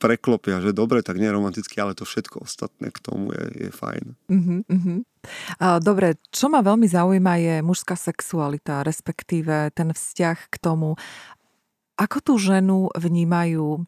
[0.00, 4.04] preklopia, že dobre, tak nie romanticky, ale to všetko ostatné k tomu je, je fajn.
[4.32, 4.98] Uh-huh, uh-huh.
[5.84, 10.96] Dobre, čo ma veľmi zaujíma je mužská sexualita, respektíve ten vzťah k tomu,
[12.00, 13.84] ako tú ženu vnímajú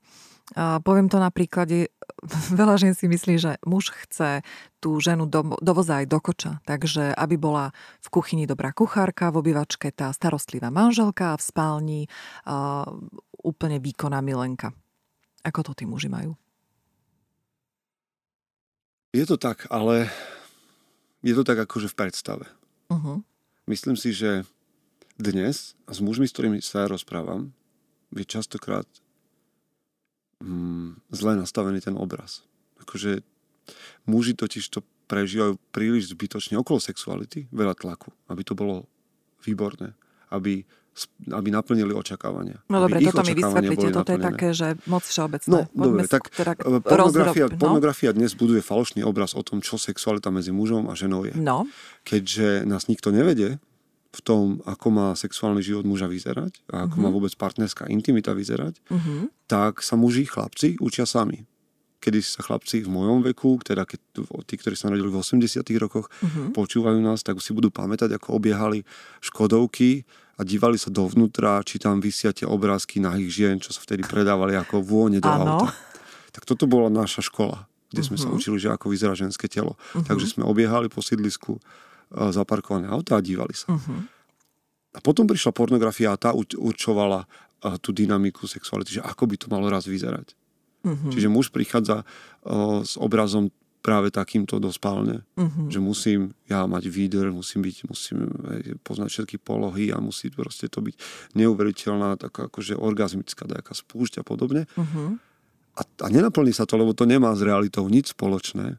[0.85, 1.89] poviem to na príklade,
[2.61, 4.43] veľa žen si myslí, že muž chce
[4.83, 7.71] tú ženu do, dovozať do koča, takže aby bola
[8.03, 12.01] v kuchyni dobrá kuchárka, v obývačke tá starostlivá manželka a v spálni
[12.47, 12.87] uh,
[13.43, 14.75] úplne výkonná milenka.
[15.43, 16.35] Ako to tí muži majú?
[19.13, 20.09] Je to tak, ale
[21.21, 22.47] je to tak akože v predstave.
[22.89, 23.21] Uh-huh.
[23.69, 24.49] Myslím si, že
[25.21, 27.53] dnes s mužmi, s ktorými sa ja rozprávam,
[28.11, 28.89] je častokrát
[30.43, 32.43] mm, zle nastavený ten obraz.
[32.83, 33.23] Akože
[34.11, 38.91] muži totiž to prežívajú príliš zbytočne okolo sexuality, veľa tlaku, aby to bolo
[39.47, 39.95] výborné,
[40.35, 40.67] aby
[41.33, 42.61] aby naplnili očakávania.
[42.69, 45.73] No dobre, toto mi vysvetlíte, toto je také, že moc všeobecné.
[45.73, 46.53] No dobre, tak teda
[46.85, 47.57] pornografia, no?
[47.57, 51.33] pornografia dnes buduje falošný obraz o tom, čo sexualita medzi mužom a ženou je.
[51.33, 51.65] No.
[52.05, 53.57] Keďže nás nikto nevedie
[54.13, 57.05] v tom, ako má sexuálny život muža vyzerať a ako uh-huh.
[57.05, 57.17] má mhm.
[57.17, 59.33] vôbec partnerská intimita vyzerať, uh-huh.
[59.49, 61.49] tak sa muži, chlapci učia sami
[62.03, 66.11] kedy sa chlapci v mojom veku, teda keď, tí, ktorí sa narodili v 80 rokoch,
[66.11, 66.51] uh-huh.
[66.51, 68.83] počúvajú nás, tak si budú pamätať, ako obiehali
[69.23, 70.03] Škodovky
[70.35, 74.59] a dívali sa dovnútra, či tam vysia tie obrázky nahých žien, čo sa vtedy predávali
[74.59, 75.63] ako vône do ano.
[75.63, 75.71] auta.
[76.35, 78.09] Tak toto bola naša škola, kde uh-huh.
[78.11, 79.79] sme sa učili, že ako vyzerá ženské telo.
[79.79, 80.03] Uh-huh.
[80.03, 81.63] Takže sme obiehali po sídlisku
[82.13, 83.73] zaparkované auta a dívali sa.
[83.73, 84.05] Uh-huh.
[84.93, 89.47] A potom prišla pornografia a tá určovala uh, tú dynamiku sexuality, že ako by to
[89.49, 90.37] malo raz vyzerať.
[90.85, 91.11] Uh-huh.
[91.11, 93.49] Čiže muž prichádza uh, s obrazom
[93.83, 95.27] práve takýmto dospálne.
[95.35, 95.67] Uh-huh.
[95.67, 98.19] Že musím ja mať výder, musím byť, musím
[98.87, 100.95] poznať všetky polohy a musí proste to byť
[101.35, 104.71] neuveriteľná, taká akože orgazmická nejaká spúšť a podobne.
[104.79, 105.19] Uh-huh.
[105.75, 108.79] A, a nenaplní sa to, lebo to nemá s realitou nič spoločné.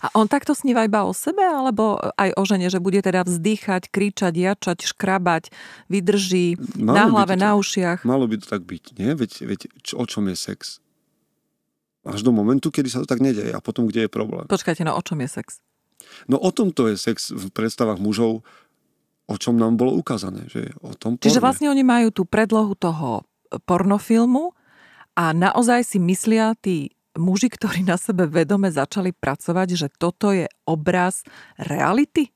[0.00, 3.92] A on takto sníva iba o sebe, alebo aj o žene, že bude teda vzdýchať,
[3.92, 5.52] kričať, jačať, škrabať,
[5.92, 7.98] vydrží malo na hlave, to, na ušiach?
[8.08, 9.12] Malo by to tak byť, nie?
[9.12, 10.80] Veď, veď čo, o čom je sex?
[12.02, 14.48] Až do momentu, kedy sa to tak nedeje a potom, kde je problém.
[14.48, 15.60] Počkajte, no o čom je sex?
[16.26, 18.42] No o tomto je sex v predstavách mužov,
[19.30, 20.50] o čom nám bolo ukázané.
[20.50, 23.22] Že o tom Čiže vlastne oni majú tú predlohu toho
[23.68, 24.56] pornofilmu
[25.14, 30.48] a naozaj si myslia tí muži, ktorí na sebe vedome začali pracovať, že toto je
[30.64, 31.26] obraz
[31.60, 32.32] reality?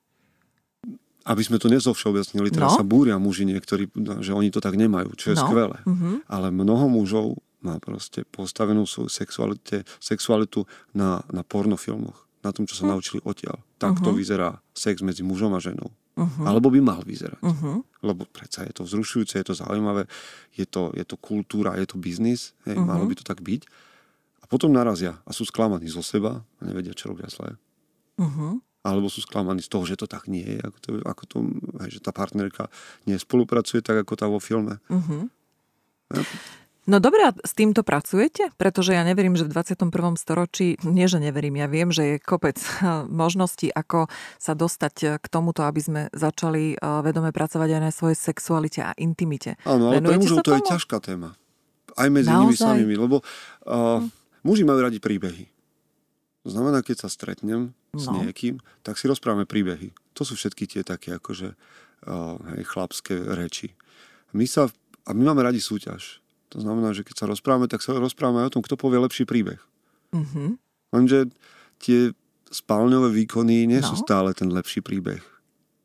[1.27, 2.79] Aby sme to nezovšeobecnili, teraz no.
[2.79, 3.91] sa búria muži niektorí,
[4.23, 5.43] že oni to tak nemajú, čo je no.
[5.43, 5.79] skvelé.
[5.83, 6.15] Mm-hmm.
[6.31, 12.15] Ale mnoho mužov má proste postavenú svoju sexualite, sexualitu na, na pornofilmoch,
[12.47, 12.91] na tom, čo sa hm.
[12.95, 13.59] naučili odtiaľ.
[13.83, 14.15] Tak uh-huh.
[14.15, 15.91] vyzerá sex medzi mužom a ženou.
[16.15, 16.47] Uh-huh.
[16.47, 17.43] Alebo by mal vyzerať.
[17.43, 17.83] Uh-huh.
[18.07, 20.07] Lebo predsa je to vzrušujúce, je to zaujímavé,
[20.55, 22.87] je to, je to kultúra, je to biznis, hej, uh-huh.
[22.87, 23.67] malo by to tak byť.
[24.47, 27.59] A potom narazia a sú sklamaní zo seba a nevedia, čo robia zlé.
[28.15, 28.63] Uh-huh.
[28.87, 31.37] Alebo sú sklamaní z toho, že to tak nie je, ako to, ako to
[31.83, 32.71] hej, že tá partnerka
[33.11, 34.79] nespolupracuje tak, ako tá vo filme.
[34.87, 35.27] Uh-huh.
[36.15, 36.23] Ja,
[36.87, 38.55] No dobre, a s týmto pracujete?
[38.55, 39.91] Pretože ja neverím, že v 21.
[40.15, 42.55] storočí, nie že neverím, ja viem, že je kopec
[43.11, 44.07] možností, ako
[44.39, 48.95] sa dostať k tomuto, aby sme začali eh, vedome pracovať aj na svojej sexualite a
[49.03, 49.59] intimite.
[49.67, 51.35] Áno, ale pre mužov to je ťažká téma.
[51.99, 52.47] Aj medzi Naozaj?
[52.47, 54.05] nimi samými, lebo uh,
[54.47, 55.51] muži majú radi príbehy.
[56.47, 57.99] To znamená, keď sa stretnem no.
[57.99, 59.91] s niekým, tak si rozprávame príbehy.
[60.15, 61.59] To sú všetky tie také akože
[62.07, 63.75] uh, hej, chlapské reči.
[64.31, 64.71] My sa,
[65.03, 66.23] a my máme radi súťaž.
[66.55, 69.27] To znamená, že keď sa rozprávame, tak sa rozprávame aj o tom, kto povie lepší
[69.27, 69.59] príbeh.
[70.15, 70.49] Mm-hmm.
[70.95, 71.35] Lenže
[71.83, 72.15] tie
[72.47, 73.91] spálňové výkony nie No.
[73.91, 75.19] sú stále ten lepší príbeh.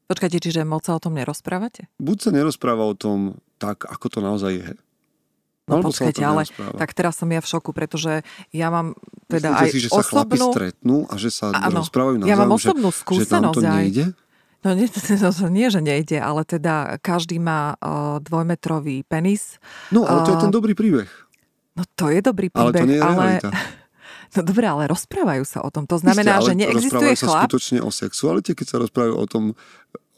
[0.05, 1.89] Počkajte, čiže moc sa o tom nerozprávate?
[1.97, 4.69] Buď sa nerozpráva o tom tak, ako to naozaj je.
[5.71, 6.43] No Alebo sa o počkajte, ale
[6.75, 8.99] tak teraz som ja v šoku, pretože ja mám
[9.31, 10.47] teda Myslíte aj si, že sa chlapi osobnú...
[10.51, 13.61] stretnú a že sa Áno, rozprávajú navzájom, ja mám že, osobnú že tam skúsenosť to
[13.63, 13.75] aj.
[13.79, 14.05] nejde?
[14.61, 14.69] No
[15.57, 19.57] nie, že nejde, ale teda každý má uh, dvojmetrový penis.
[19.89, 21.09] No, ale to je ten dobrý príbeh.
[21.79, 23.15] No to je dobrý Ale príbeh, to nie je ale...
[23.15, 23.49] realita.
[24.31, 25.83] No dobre, ale rozprávajú sa o tom.
[25.91, 27.43] To znamená, Isté, že ale neexistuje rozprávajú sa chlap.
[27.43, 29.43] skutočne o sexualite, keď sa rozprávajú o tom,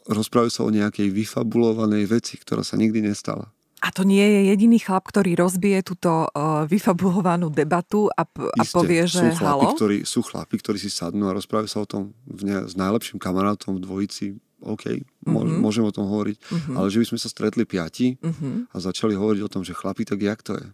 [0.06, 3.50] rozprávajú sa o nejakej vyfabulovanej veci, ktorá sa nikdy nestala.
[3.84, 8.56] A to nie je jediný chlap, ktorý rozbije túto uh, vyfabulovanú debatu a, p- a
[8.58, 9.72] Isté, povie, že sú chlapi, halo.
[9.72, 13.18] ktorí, sú chlapi, ktorí si sadnú a rozprávajú sa o tom v ne, s najlepším
[13.18, 14.26] kamarátom v dvojici.
[14.62, 14.84] OK,
[15.22, 15.60] môž, Mhm.
[15.60, 16.36] môžem o tom hovoriť.
[16.40, 16.72] Mhm.
[16.74, 18.72] Ale že by sme sa stretli piati Mhm.
[18.72, 20.66] a začali hovoriť o tom, že chlapi, tak jak to je?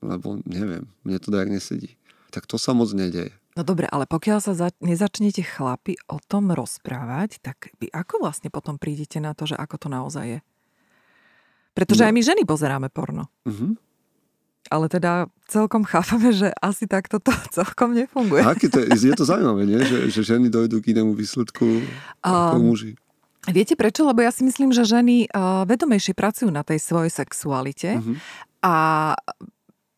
[0.00, 1.94] Lebo neviem, mne to tak nesedí.
[2.28, 3.30] Tak to sa moc nedeje.
[3.54, 8.46] No dobre, ale pokiaľ sa za- nezačnete chlapi o tom rozprávať, tak vy ako vlastne
[8.48, 10.38] potom prídete na to, že ako to naozaj je?
[11.78, 12.06] Pretože No.
[12.10, 13.30] aj my ženy pozeráme porno.
[13.46, 13.78] Mhm.
[14.68, 15.12] Ale teda
[15.48, 18.42] celkom chápame, že asi takto to celkom nefunguje.
[18.42, 19.80] Aké to je, je to zaujímavé, nie?
[19.80, 21.86] Že, že ženy dojdú k inému výsledku
[22.20, 22.92] ako Um, muži.
[23.48, 24.04] Viete prečo?
[24.04, 28.14] Lebo ja si myslím, že ženy uh, vedomejšie pracujú na tej svojej sexualite Mhm.
[28.60, 28.74] a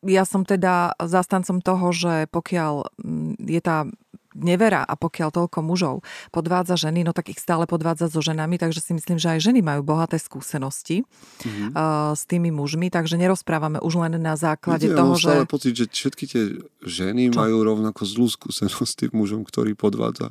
[0.01, 3.85] ja som teda zastancom toho, že pokiaľ mm, je tá
[4.33, 5.97] nevera a pokiaľ toľko mužov
[6.29, 9.61] podvádza ženy, no tak ich stále podvádza so ženami, takže si myslím, že aj ženy
[9.61, 11.03] majú bohaté skúsenosti
[11.43, 11.73] Mhm.
[11.73, 15.51] uh, s tými mužmi, takže nerozprávame už len na základe ja toho, mám stále že...
[15.51, 16.43] pocit, že všetky tie
[16.81, 17.39] ženy Čo?
[17.39, 20.31] majú rovnako zlú skúsenosť s tým mužom, ktorý podvádza.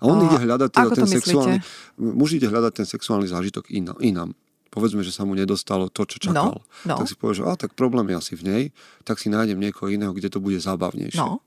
[0.00, 1.20] A on A ide hľadať teda ten myslíte?
[1.20, 1.56] sexuálny...
[2.00, 4.32] Muž ide hľadať ten sexuálny zážitok iná, inám.
[4.70, 6.62] Povedzme, že sa mu nedostalo to, čo čakal.
[6.86, 6.96] no.
[6.96, 8.62] Tak si povie, že a, tak problém je asi v nej,
[9.02, 11.18] tak si nájdem niekoho iného, kde to bude zábavnejšie.
[11.18, 11.42] No,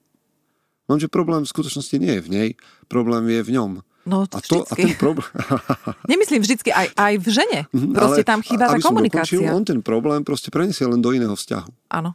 [0.94, 2.50] Lenže problém v skutočnosti nie je v nej,
[2.86, 3.72] problém je v ňom.
[4.06, 5.26] no A, to, a ten problém...
[6.14, 7.60] Nemyslím vždycky, aj, aj v žene.
[7.74, 9.41] Mhm, Proste ale tam chýba tá komunikácia.
[9.41, 11.89] dokončil, on ten problém proste preniesie len do iného vzťahu.
[11.89, 12.14] Áno.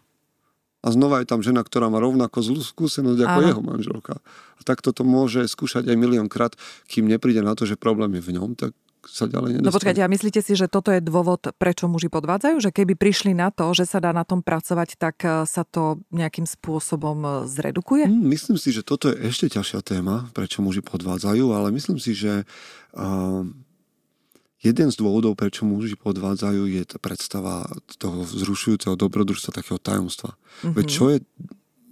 [0.79, 3.49] A znova je tam žena, ktorá má rovnako zlú skúsenosť ako Áno.
[3.51, 4.15] jeho manželka.
[4.57, 6.55] A tak toto môže skúšať aj miliónkrát,
[6.87, 8.71] kým nepríde na to, že problém je v ňom, tak
[9.07, 9.69] sa ďalej nedostane.
[9.69, 12.59] No počkajte, a myslíte si, že toto je dôvod, prečo muži podvádzajú?
[12.59, 16.03] Že keby prišli na to, že sa dá na tom pracovať, tak eh, sa to
[16.11, 18.11] nejakým spôsobom eh, zredukuje?
[18.11, 22.17] Hm, myslím si, že toto je ešte ťažšia téma, prečo muži podvádzajú, ale myslím si,
[22.17, 22.43] že
[22.99, 23.45] uh,
[24.59, 27.69] jeden z dôvodov, prečo muži podvádzajú, je tá predstava
[27.99, 30.35] toho vzrušujúceho dobrodružstva, takého tajomstva.
[30.35, 30.75] Mm-hmm.
[30.75, 31.19] Veď čo je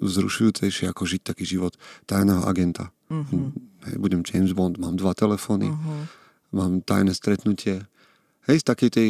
[0.02, 1.72] vzrušujúcejšie, ako žiť taký život
[2.04, 2.92] tajného agenta?
[3.08, 3.54] Mhm.
[3.86, 6.25] Hej, budem James Bond, mám dva telefóny, Mhm.
[6.56, 7.84] Mám tajné stretnutie.
[8.48, 9.08] Hej, z takej tej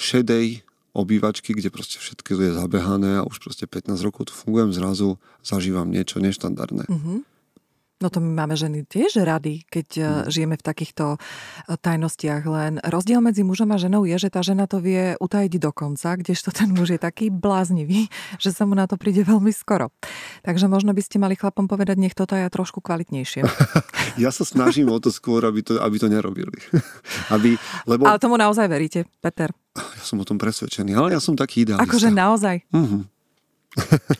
[0.00, 0.64] šedej
[0.96, 5.92] obývačky, kde proste všetko je zabehané a už proste 15 rokov tu fungujem, zrazu zažívam
[5.92, 6.88] niečo neštandardné.
[6.88, 7.35] Mhm.
[7.96, 10.04] No to my máme ženy tiež rady, keď Mhm.
[10.04, 10.24] mm.
[10.28, 12.44] žijeme v takýchto eh, tajnostiach.
[12.44, 16.12] Len rozdiel medzi mužom a ženou je, že tá žena to vie utajiť do konca,
[16.20, 19.88] kdežto ten muž je taký bláznivý, že sa mu na to príde veľmi skoro.
[20.44, 23.42] Takže možno by ste mali chlapom povedať, nech to taja trošku kvalitnejšie.
[24.16, 26.48] Ja sa snažím o to skôr, aby to, aby to nerobili.
[27.34, 29.52] aby, lebo Ale tomu naozaj veríte, Peter?
[29.76, 31.84] ja som o tom presvedčený, ale ja som taký idealista.
[31.84, 32.64] Akože naozaj.
[32.72, 33.15] Mhm.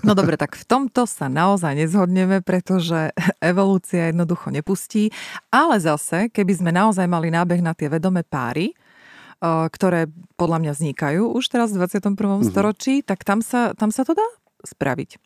[0.04, 5.11] No dobre, tak v tomto sa naozaj nezhodneme, pretože evolúcia jednoducho nepustí.
[5.48, 10.72] Ale zase, keby sme naozaj mali nábeh na tie vedomé páry, eh, ktoré podľa mňa
[10.76, 12.44] vznikajú už teraz v 21.
[12.44, 12.52] Mhm.
[12.52, 14.26] storočí, tak tam sa, tam sa to dá
[14.62, 15.18] spraviť.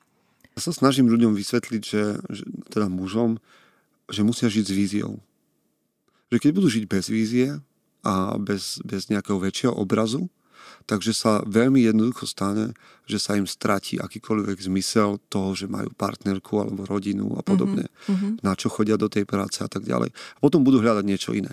[0.59, 3.39] Ja sa snažím ľuďom vysvetliť, že, že teda mužom,
[4.11, 5.13] že musia žiť s víziou.
[6.35, 7.59] Že keď budú žiť bez vízie
[8.03, 10.27] a bez, bez nejakého väčšieho obrazu,
[10.87, 12.75] takže sa veľmi jednoducho stane,
[13.07, 18.43] že sa im stratí akýkoľvek zmysel toho, že majú partnerku alebo rodinu a podobne, Mhm.
[18.43, 20.11] na čo chodia do tej práce a tak ďalej.
[20.15, 21.51] A potom budú hľadať niečo iné.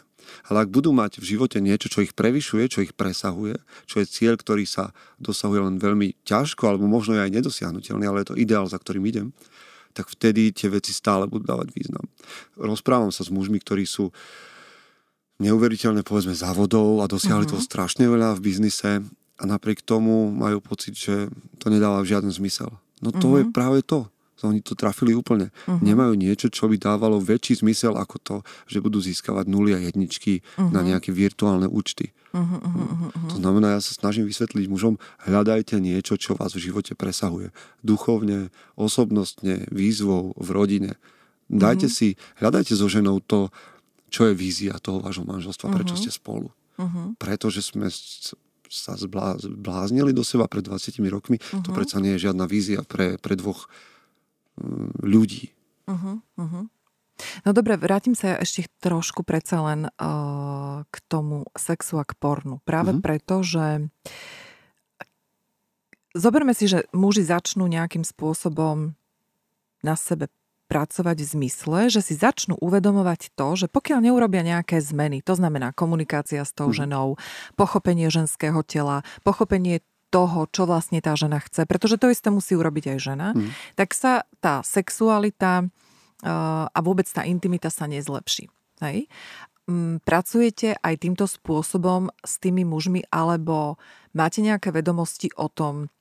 [0.52, 4.12] Ale ak budú mať v živote niečo, čo ich prevyšuje, čo ich presahuje, čo je
[4.12, 4.92] cieľ, ktorý sa
[5.24, 9.08] dosahuje len veľmi ťažko, alebo možno je aj nedosiahnutelný, ale je to ideál, za ktorým
[9.08, 9.32] idem,
[9.96, 12.06] tak vtedy tie veci stále budú dávať význam.
[12.60, 14.12] Rozprávam sa s mužmi, ktorí sú
[15.38, 17.52] neuveriteľne, povedzme, závodov a dosiahli Mhm.
[17.54, 18.92] toho strašne veľa v biznise
[19.38, 21.30] a napriek tomu majú pocit, že
[21.62, 22.74] to nedáva žiaden zmysel.
[23.02, 23.54] No to je Mhm.
[23.54, 24.10] práve to.
[24.46, 25.50] Oni to trafili úplne.
[25.66, 25.82] Mhm.
[25.82, 28.36] Nemajú niečo, čo by dávalo väčší zmysel ako to,
[28.70, 32.14] že budú získavať nuly a jedničky na nejaké virtuálne účty.
[32.38, 33.28] Mhm, mhm, mhm, mhm.
[33.34, 37.50] To znamená, ja sa snažím vysvetliť mužom, hľadajte niečo, čo vás v živote presahuje.
[37.82, 41.02] Duchovne, osobnostne, výzvou, v rodine.
[41.50, 43.50] Dajte si, hľadajte so ženou to,
[44.08, 46.52] čo je vízia toho vášho manželstva, prečo ste spolu.
[46.78, 47.18] uh-huh.
[47.18, 47.90] pretože sme
[48.68, 51.40] sa zbláznili do seba pred 20 rokmi.
[51.40, 51.64] Uh-huh.
[51.64, 53.72] To predsa nie je žiadna vízia pre, pre dvoch
[54.60, 55.56] um, ľudí.
[55.88, 56.20] Uh-huh.
[56.38, 56.66] Uh-huh.
[57.48, 62.62] No dobre, vrátim sa ešte trošku predsa len uh, k tomu sexu a k pornu.
[62.62, 63.04] Práve uh-huh.
[63.04, 63.90] preto, že
[66.14, 68.94] zoberme si, že muži začnú nejakým spôsobom
[69.82, 70.30] na sebe
[70.68, 75.72] pracovať v zmysle, že si začnú uvedomovať to, že pokiaľ neurobia nejaké zmeny, to znamená
[75.72, 76.76] komunikácia s tou mhm.
[76.86, 77.08] ženou,
[77.56, 82.96] pochopenie ženského tela, pochopenie toho, čo vlastne tá žena chce, pretože to isté musí urobiť
[82.96, 83.76] aj žena, mm.
[83.76, 88.48] tak sa tá sexualita uh, a vôbec tá intimita sa nezlepší.
[88.80, 89.12] Hej?
[89.68, 93.76] Um, pracujete aj týmto spôsobom s tými mužmi, alebo
[94.16, 95.92] máte nejaké vedomosti o tom,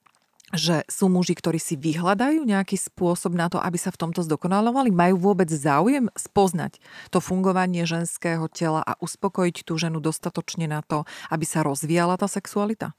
[0.55, 4.95] že sú muži, ktorí si vyhľadajú nejaký spôsob na to, aby sa v tomto zdokonalovali?
[4.95, 6.79] Majú vôbec záujem spoznať
[7.11, 11.03] to fungovanie ženského tela a uspokojiť tú ženu dostatočne na to,
[11.35, 12.95] aby sa rozvíjala tá sexualita?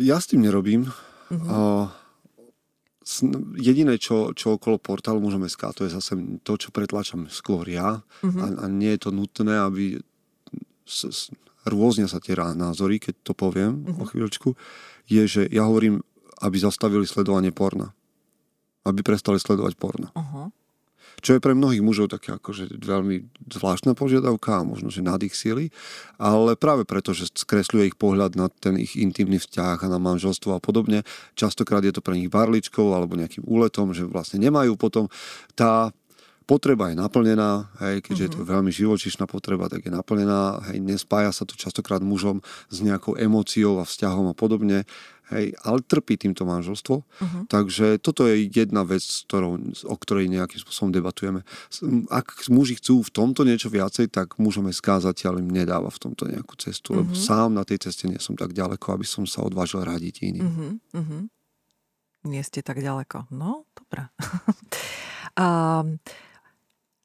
[0.00, 0.88] Ja s tým nerobím.
[1.26, 1.90] Uh-huh.
[3.58, 6.12] jediné, čo, čo okolo portálu môžeme skáť, to je zase
[6.46, 8.00] to, čo pretlačam skôr ja.
[8.24, 8.40] Uh-huh.
[8.40, 10.00] A, a nie je to nutné, aby
[10.86, 11.20] s, s,
[11.66, 14.00] rôzne sa tie názory, keď to poviem uh-huh.
[14.00, 14.48] o chvíľočku,
[15.10, 16.00] je, že ja hovorím
[16.42, 17.92] aby zastavili sledovanie porna.
[18.86, 20.12] Aby prestali sledovať porno.
[20.14, 20.54] Uh-huh.
[21.24, 25.32] Čo je pre mnohých mužov také akože veľmi zvláštna požiadavka a možno, že nad ich
[25.32, 25.72] síly,
[26.20, 30.52] ale práve preto, že skresľuje ich pohľad na ten ich intimný vzťah a na manželstvo
[30.52, 35.08] a podobne, častokrát je to pre nich barličkou alebo nejakým úletom, že vlastne nemajú potom
[35.56, 35.88] tá
[36.46, 38.22] potreba je naplnená, hej, keďže mm-hmm.
[38.22, 38.48] je to mhm.
[38.54, 42.38] veľmi živočišná potreba, tak je naplnená, hej, nespája sa to častokrát mužom
[42.70, 44.86] s nejakou emóciou a vzťahom a podobne,
[45.32, 46.94] hej, ale trpí týmto manželstvo.
[47.02, 47.42] Uh-huh.
[47.50, 51.42] Takže toto je jedna vec, ktorou, o ktorej nejakým spôsobom debatujeme.
[52.10, 56.30] Ak muži chcú v tomto niečo viacej, tak môžeme skázať, ale im nedáva v tomto
[56.30, 57.02] nejakú cestu, uh-huh.
[57.02, 57.20] lebo mhm.
[57.20, 60.46] sám na tej ceste nie som tak ďaleko, aby som sa odvážil radiť iným.
[60.46, 60.72] Uh-huh.
[61.02, 61.22] Uh-huh.
[62.26, 63.30] Nie ste tak ďaleko.
[63.34, 64.10] No, dobré.
[65.38, 65.98] um,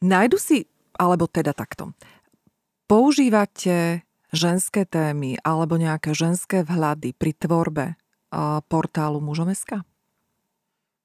[0.02, 0.66] Nájdu si,
[0.98, 1.94] alebo teda takto,
[2.90, 4.02] používate
[4.34, 7.86] ženské témy alebo nejaké ženské vhľady pri tvorbe
[8.68, 9.84] portálu mužom.sk?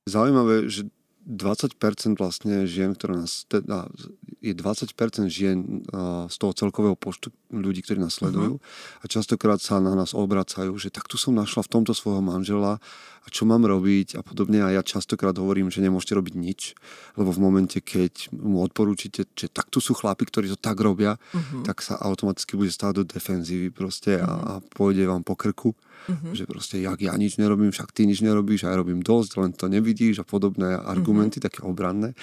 [0.07, 0.87] Zaujímavé, že
[1.27, 3.91] 20% vlastne žien, ktoré nás, teda
[4.39, 5.83] je 20% žien
[6.31, 9.03] z toho celkového počtu ľudí, ktorí nás sledujú uh-huh.
[9.03, 12.79] a častokrát sa na nás obracajú, že tak tu som našla v tomto svojho manžela
[13.27, 16.79] a čo mám robiť a podobne a ja častokrát hovorím, že nemôžete robiť nič,
[17.19, 21.67] lebo v momente, keď mu odporúčite, že takto sú chlapi, ktorí to tak robia, uh-huh.
[21.67, 24.31] tak sa automaticky bude stáť do defenzívy proste uh-huh.
[24.31, 25.75] a, a pôjde vám po krku
[26.09, 26.33] uh-huh.
[26.33, 29.51] že proste jak ja nič nerobím, však ty nič nerobíš a ja robím dosť, len
[29.53, 31.49] to nevidíš a podobné argumenty, uh-huh.
[31.51, 32.15] také obranné.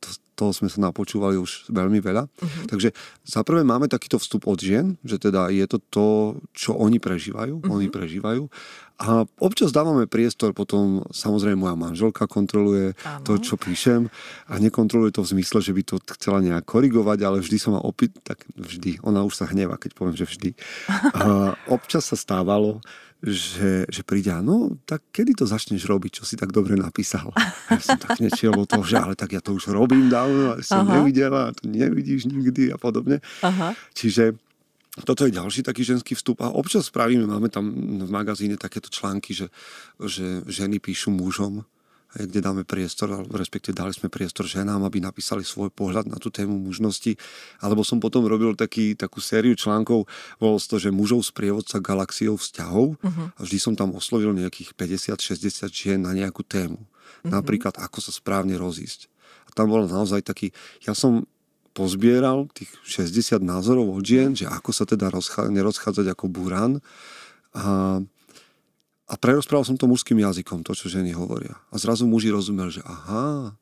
[0.00, 2.24] To, toho sme sa napočúvali už veľmi veľa.
[2.28, 2.64] Uh-huh.
[2.70, 2.94] Takže
[3.26, 6.08] za prvé máme takýto vstup od žien, že teda je to to,
[6.54, 7.60] čo oni prežívajú.
[7.60, 7.74] Uh-huh.
[7.74, 8.48] Oni prežívajú.
[8.96, 13.24] A občas dávame priestor, potom samozrejme moja manželka kontroluje ano.
[13.28, 14.08] to, čo píšem
[14.48, 17.82] a nekontroluje to v zmysle, že by to chcela nejak korigovať, ale vždy som ma
[17.84, 20.50] opýt, tak vždy, ona už sa hneva, keď poviem, že vždy.
[21.12, 22.80] A občas sa stávalo,
[23.20, 27.32] že, že príde, no tak kedy to začneš robiť, čo si tak dobre napísal?
[27.66, 30.62] Ja som tak nečiel o toho, že ale tak ja to už robím dávno, ale
[30.62, 31.00] som Aha.
[31.00, 33.24] nevidela, to nevidíš nikdy a podobne.
[33.42, 33.72] Aha.
[33.96, 34.36] Čiže
[35.04, 37.68] toto je ďalší taký ženský vstup a občas spravíme, máme tam
[38.00, 39.52] v magazíne takéto články, že,
[40.00, 41.68] že ženy píšu mužom,
[42.16, 46.56] kde dáme priestor, respektíve dali sme priestor ženám, aby napísali svoj pohľad na tú tému
[46.56, 47.12] mužnosti.
[47.60, 50.08] Alebo som potom robil taký, takú sériu článkov,
[50.40, 53.36] bolo to, že mužov sprievodca galaxiou vzťahov uh-huh.
[53.36, 56.80] a vždy som tam oslovil nejakých 50-60 žien na nejakú tému.
[56.80, 57.28] Uh-huh.
[57.28, 59.12] Napríklad, ako sa správne rozísť.
[59.44, 60.56] A tam bol naozaj taký,
[60.88, 61.28] ja som
[61.76, 66.80] pozbieral tých 60 názorov od žien, že ako sa teda rozchá, nerozchádzať ako burán.
[67.52, 68.00] A
[69.06, 71.54] a prerozprával som to mužským jazykom, to, čo ženy hovoria.
[71.70, 73.54] A zrazu muži rozumeli, že aha,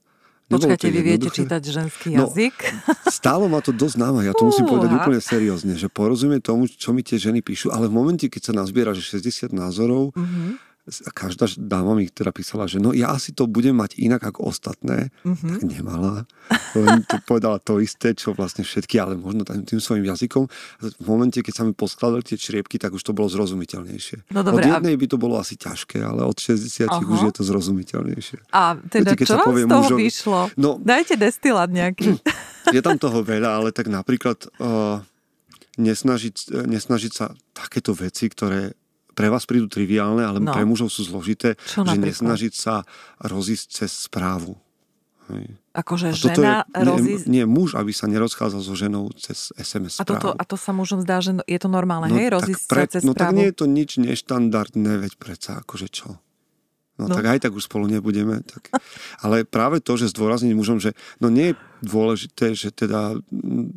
[0.45, 2.57] Počkajte, vy viete čítať ženský no, jazyk?
[2.85, 6.69] No, stálo ma to dosť náma, ja to musím povedať úplne seriózne, že porozumie tomu,
[6.69, 10.74] čo mi tie ženy píšu, ale v momente, keď sa nazbiera, že 60 názorov, mm-hmm
[11.17, 15.09] každá dáma mi teda písala, že no ja asi to budem mať inak ako ostatné,
[15.25, 15.51] mm-hmm.
[15.57, 16.29] tak nemala.
[16.77, 20.45] Len to povedala to isté, čo vlastne všetky, ale možno tým, svojim jazykom.
[21.01, 24.29] V momente, keď sa mi poskladali tie čriepky, tak už to bolo zrozumiteľnejšie.
[24.29, 25.01] No dobre, od jednej a...
[25.01, 27.01] by to bolo asi ťažké, ale od 60 Aha.
[27.01, 28.53] už je to zrozumiteľnejšie.
[28.53, 30.41] A teda Viete, čo vám z toho mužom, vyšlo?
[30.61, 32.21] No, Dajte destilát nejaký.
[32.77, 35.05] Je tam toho veľa, ale tak napríklad uh,
[35.77, 38.73] nesnažiť, nesnažiť sa takéto veci, ktoré
[39.15, 40.51] pre vás prídu triviálne, ale no.
[40.51, 42.07] pre mužov sú zložité, Čo že napríklad?
[42.11, 42.83] nesnažiť sa
[43.19, 44.59] rozísť cez správu.
[45.25, 45.57] Hej.
[45.73, 47.25] Akože A žena je, rozísť...
[47.25, 50.37] nie, nie muž, aby sa nerozchádzal so ženou cez SMS A, toto, správu.
[50.37, 53.03] a to sa mužom zdá, že je to normálne, no, hej, rozísť pre, sa cez
[53.03, 53.37] No tak správu.
[53.41, 56.21] nie je to nič neštandardné, veď predsa, akože čo.
[56.95, 57.17] No, No.
[57.17, 58.45] tak aj tak už spolu nebudeme.
[58.45, 58.71] Tak.
[59.25, 63.19] Ale práve to, že zdôrazniť mužom, že no nie je dôležité, že teda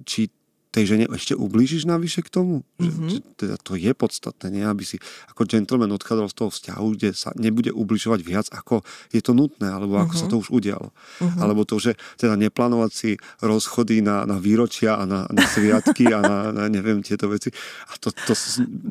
[0.04, 0.30] či
[0.70, 2.62] tej žene ešte ublížiš navyše k tomu.
[2.78, 3.08] Že, Mhm.
[3.10, 4.64] že teda to je podstatné, nie?
[4.64, 4.98] aby si
[5.28, 9.66] ako gentleman odchádzal z toho vzťahu, kde sa nebude ubližovať viac, ako je to nutné,
[9.66, 10.20] alebo ako Mhm.
[10.20, 10.92] sa to už udialo.
[11.20, 11.40] Mhm.
[11.40, 13.10] Alebo to, že teda neplánovať si
[13.40, 17.50] rozchody na, na výročia a na, na sviatky a na, na neviem tieto veci.
[17.88, 18.34] A to, to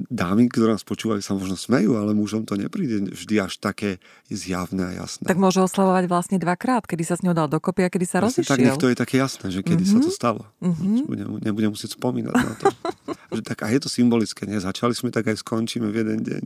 [0.09, 4.83] dámy, ktoré nás počúvajú, sa možno smejú, ale mužom to nepríde vždy až také zjavné
[4.87, 5.25] a jasné.
[5.25, 8.27] Tak môže oslavovať vlastne dvakrát, kedy sa s ňou dal dokopy a kedy sa tak,
[8.27, 8.59] rozišiel.
[8.59, 10.47] nech to je také jasné, že kedy sa to stalo.
[10.59, 11.07] Mhm.
[11.07, 12.67] Nebudem, nebudem musieť spomínať na to.
[13.37, 14.57] že tak a je to symbolické, nie?
[14.57, 16.43] Začali sme, tak aj skončíme v jeden deň.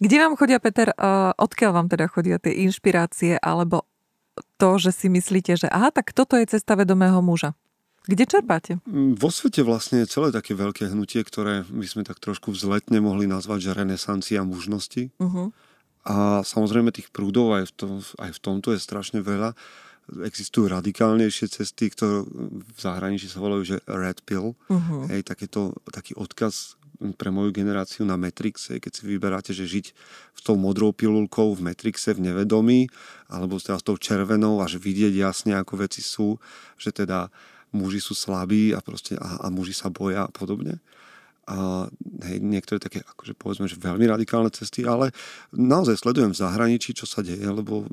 [0.00, 3.86] Kde vám chodia, Peter, uh, odkiaľ vám teda chodia tie inšpirácie, alebo
[4.58, 7.54] to, že si myslíte, že aha, tak toto je cesta vedomého muža.
[8.04, 8.72] Kde čerpáte?
[8.84, 13.00] Mm, Vo svete vlastne je celé také veľké hnutie, ktoré by sme tak trošku vzletne
[13.00, 15.08] mohli nazvať, že renesancia mužnosti.
[15.16, 15.48] Uh-huh.
[16.04, 19.56] A samozrejme tých prúdov aj v, tom, aj v tomto je strašne veľa.
[20.04, 22.28] Existujú radikálnejšie cesty, ktoré
[22.60, 24.52] v zahraničí sa volajú, že red pill.
[24.68, 25.08] Uh-huh.
[25.08, 26.76] Hej, takéto, taký odkaz
[27.18, 29.86] pre moju generáciu na Matrix, hej, keď si vyberáte, že žiť
[30.34, 32.86] s tou modrou pilulkou v Matrixe v nevedomí,
[33.26, 36.38] alebo teda s tou červenou a že vidieť jasne, ako veci sú,
[36.78, 37.28] že teda
[37.74, 40.78] muži sú slabí a, proste, a, a muži sa boja a podobne.
[41.44, 41.88] A
[42.24, 45.12] hej, niektoré také, akože povedzme, že veľmi radikálne cesty, ale
[45.52, 47.84] naozaj sledujem v zahraničí, čo sa deje, lebo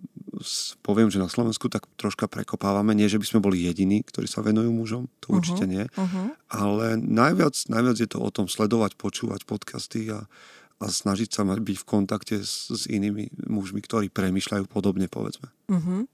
[0.82, 2.95] poviem, že na Slovensku tak troška prekopávame.
[2.95, 5.84] Nie, že by sme boli jediní, ktorí sa venujú mužom, to určite nie.
[5.93, 6.34] Uh-huh.
[6.49, 10.26] Ale najviac, najviac je to o tom sledovať, počúvať podcasty a,
[10.82, 15.52] a snažiť sa byť v kontakte s, s inými mužmi, ktorí premyšľajú podobne, povedzme.
[15.70, 16.08] Uh-huh.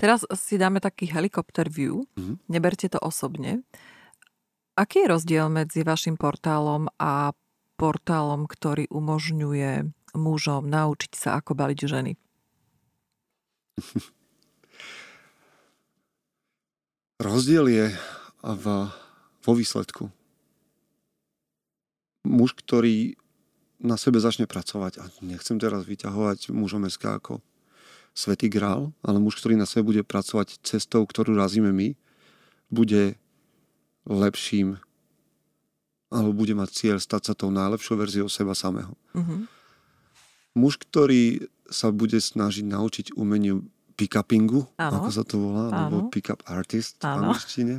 [0.00, 2.08] Teraz si dáme taký helikopter view.
[2.16, 2.40] Mhm.
[2.48, 3.62] Neberte to osobne.
[4.78, 7.34] Aký je rozdiel medzi vašim portálom a
[7.74, 12.14] portálom, ktorý umožňuje mužom naučiť sa, ako baliť ženy?
[17.18, 17.90] Rozdiel je
[18.38, 18.64] v,
[19.42, 20.14] vo výsledku.
[22.22, 23.18] Muž, ktorý
[23.82, 27.42] na sebe začne pracovať, a nechcem teraz vyťahovať mužom SK ako
[28.14, 31.98] svetý grál, ale muž, ktorý na sebe bude pracovať cestou, ktorú razíme my,
[32.70, 33.18] bude
[34.08, 34.80] lepším
[36.08, 38.96] alebo bude mať cieľ stať sa tou najlepšou verziou seba samého.
[39.12, 39.44] Uh-huh.
[40.56, 46.96] Muž, ktorý sa bude snažiť naučiť umeniu pick-upingu, ako sa to volá, alebo pick-up artist
[47.02, 47.74] v angličtine,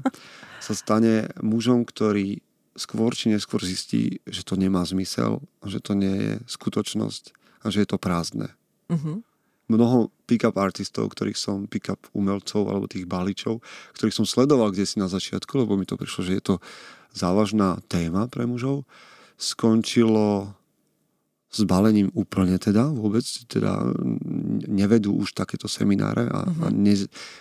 [0.61, 2.45] sa stane mužom, ktorý
[2.77, 7.33] skôr či neskôr zistí, že to nemá zmysel, že to nie je skutočnosť
[7.65, 8.53] a že je to prázdne.
[8.93, 9.25] Uh-huh.
[9.69, 13.61] Mnoho pick-up artistov, ktorých som, pick-up umelcov alebo tých baličov,
[13.93, 16.55] ktorých som sledoval kde si na začiatku, lebo mi to prišlo, že je to
[17.13, 18.85] závažná téma pre mužov,
[19.37, 20.53] skončilo
[21.49, 23.89] s balením úplne teda, vôbec teda
[24.69, 26.69] nevedú už takéto semináre a, uh-huh.
[26.69, 26.93] a ne,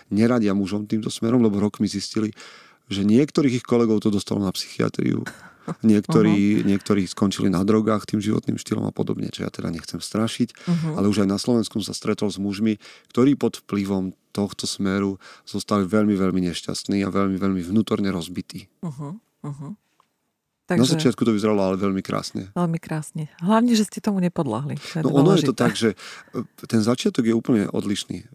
[0.09, 2.33] neradia mužom týmto smerom, lebo rok mi zistili,
[2.89, 5.21] že niektorých ich kolegov to dostalo na psychiatriu,
[5.81, 6.67] niektorí, uh-huh.
[6.67, 10.97] niektorí skončili na drogách tým životným štýlom a podobne, čo ja teda nechcem strašiť, Uh-huh.
[11.01, 12.77] ale už aj na Slovensku som sa stretol s mužmi,
[13.09, 15.17] ktorí pod vplyvom tohto smeru
[15.47, 18.69] zostali veľmi, veľmi nešťastní a veľmi, veľmi vnútorne rozbití.
[18.85, 19.17] Uh-huh.
[19.45, 19.73] Uh-huh.
[20.71, 22.51] Na Takže začiatku to vyzeralo ale veľmi krásne.
[22.51, 23.25] veľmi krásne.
[23.39, 24.77] Hlavne, že ste tomu nepodľahli.
[24.95, 25.97] To No ono je to tak, že
[26.31, 28.17] e, ten začiatok je úplne odlišný.
[28.19, 28.25] E,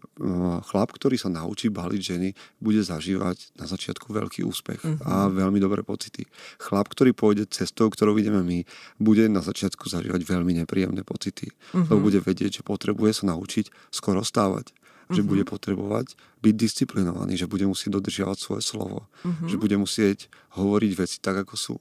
[0.61, 2.29] Chlap, ktorý sa naučí baliť ženy,
[2.59, 4.99] bude zažívať na začiatku veľký úspech Mhm.
[5.01, 6.27] a veľmi dobré pocity.
[6.57, 8.67] Chlap, ktorý pôjde cestou, ktorou ideme my,
[8.97, 11.55] bude na začiatku zažívať veľmi nepríjemné pocity.
[11.71, 11.87] Mhm.
[11.87, 14.75] Lebo bude vedieť, že potrebuje sa naučiť skoro stávať.
[15.05, 15.29] Že Mhm.
[15.29, 19.05] bude potrebovať byť disciplinovaný, že bude musieť dodržiavať svoje slovo.
[19.21, 19.47] Mhm.
[19.47, 21.75] Že bude musieť hovoriť veci tak, ako sú.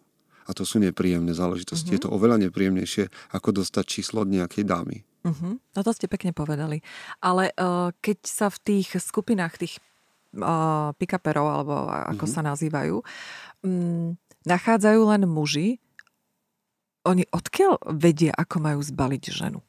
[0.45, 1.89] A to sú nepríjemné záležitosti.
[1.91, 1.95] Mhm.
[1.97, 5.03] Je to oveľa nepríjemnejšie, ako dostať číslo od nejakej dámy.
[5.25, 5.57] Uh-huh.
[5.57, 6.85] No to ste pekne povedali.
[7.25, 9.81] Ale uh, keď sa v tých skupinách tých
[10.37, 12.33] uh, pick-uperov, alebo ako Mhm.
[12.33, 13.01] sa nazývajú,
[13.65, 15.81] um, nachádzajú len muži,
[17.05, 19.61] oni odkiaľ vedia, ako majú zbaliť ženu?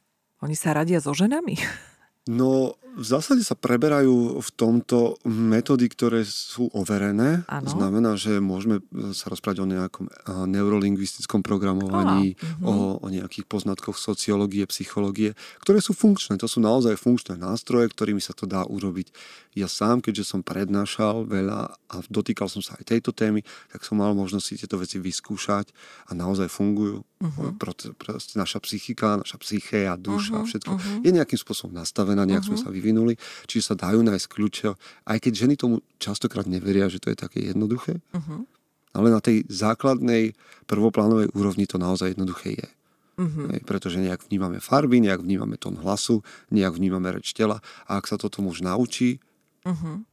[0.44, 1.56] Oni sa radia so ženami?
[2.26, 7.44] No, v zásade sa preberajú v tomto metódy, ktoré sú overené.
[7.44, 7.68] Áno.
[7.68, 8.80] Znamená, že môžeme
[9.12, 12.64] sa rozprávať o nejakom a, neurolingvistickom programovaní, mhm.
[12.64, 16.40] o, o nejakých poznatkoch sociológie, psychológie, ktoré sú funkčné.
[16.40, 19.12] To sú naozaj funkčné nástroje, ktorými sa to dá urobiť.
[19.56, 23.40] Ja sám, keďže som prednášal veľa a dotýkal som sa aj tejto témy,
[23.72, 25.72] tak som mal možnosť si tieto veci vyskúšať
[26.08, 27.04] a naozaj fungujú.
[27.20, 27.60] Mhm.
[27.96, 31.00] Proste, naša psychika, naša psyché a duša Mhm, všetko mhm.
[31.04, 32.56] je nejakým spôsobom nastavené znamená, nejak uh-huh.
[32.56, 32.64] sme mhm.
[32.64, 33.14] sa vyvinuli,
[33.44, 34.68] čiže sa dajú nájsť kľúče,
[35.04, 38.48] aj keď ženy tomu častokrát neveria, že to je také jednoduché, uh-huh.
[38.96, 40.32] ale na tej základnej
[40.64, 42.68] prvoplánovej úrovni to naozaj jednoduché je.
[43.16, 43.48] Uh-huh.
[43.52, 48.08] Hej, pretože nejak vnímame farby, nejak vnímame tón hlasu, nejak vnímame reč tela a ak
[48.08, 49.20] sa toto muž naučí,
[49.64, 50.04] uh-huh.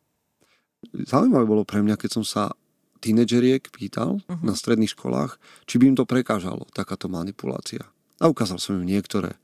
[1.08, 2.44] zaujímavé bolo pre mňa, keď som sa
[3.04, 4.44] tínedžeriek pýtal uh-huh.
[4.44, 5.36] na stredných školách,
[5.68, 7.84] či by im to prekážalo, takáto manipulácia.
[8.24, 9.36] A ukázal som im niektoré,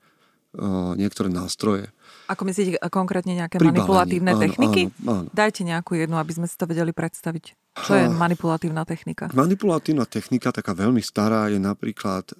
[0.98, 1.94] niektoré nástroje.
[2.30, 4.94] Ako myslíte konkrétne nejaké Pri manipulatívne áno, techniky?
[5.02, 5.30] Áno, áno.
[5.34, 7.58] Dajte nejakú jednu, aby sme si to vedeli predstaviť.
[7.86, 9.30] Čo je manipulatívna technika?
[9.34, 12.34] Manipulatívna technika, taká veľmi stará, je napríklad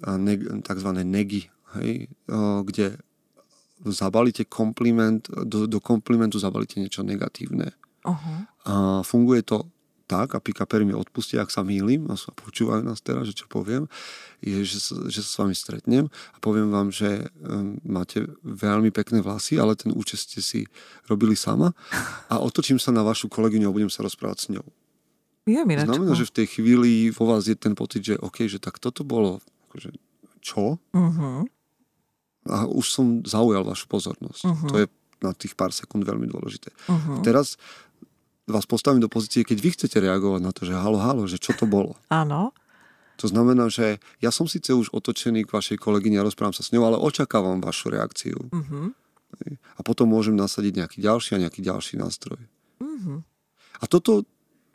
[0.62, 0.90] tzv.
[1.06, 2.10] negy, hej,
[2.66, 2.98] kde
[3.80, 7.72] zabalíte kompliment, do, do komplimentu zabalíte niečo negatívne.
[8.04, 8.38] Uh-huh.
[8.68, 8.74] A
[9.06, 9.70] funguje to
[10.10, 13.86] tak, a pikapery mi odpustia, ak sa mýlim a počúvajú nás teraz, že čo poviem,
[14.42, 18.90] je, že sa, že sa s vami stretnem a poviem vám, že um, máte veľmi
[18.90, 20.60] pekné vlasy, ale ten účest ste si
[21.06, 21.70] robili sama
[22.26, 24.66] a otočím sa na vašu kolegyňu a budem sa rozprávať s ňou.
[25.46, 28.58] Je mi Znamená, že v tej chvíli vo vás je ten pocit, že OK, že
[28.60, 29.40] tak toto bolo,
[29.70, 29.94] akože,
[30.44, 30.76] čo?
[30.92, 31.46] Uh-huh.
[32.48, 34.42] A už som zaujal vašu pozornosť.
[34.44, 34.68] Uh-huh.
[34.68, 34.86] To je
[35.20, 36.72] na tých pár sekúnd veľmi dôležité.
[36.88, 37.20] Uh-huh.
[37.20, 37.60] Teraz
[38.50, 41.54] vás postavím do pozície, keď vy chcete reagovať na to, že halo, halo, že čo
[41.54, 41.94] to bolo.
[42.10, 42.52] Áno.
[43.20, 46.72] To znamená, že ja som síce už otočený k vašej kolegyni a rozprávam sa s
[46.72, 48.48] ňou, ale očakávam vašu reakciu.
[48.48, 48.96] Uh-huh.
[49.76, 52.40] A potom môžem nasadiť nejaký ďalší a nejaký ďalší nástroj.
[52.80, 53.20] Uh-huh.
[53.80, 54.24] A toto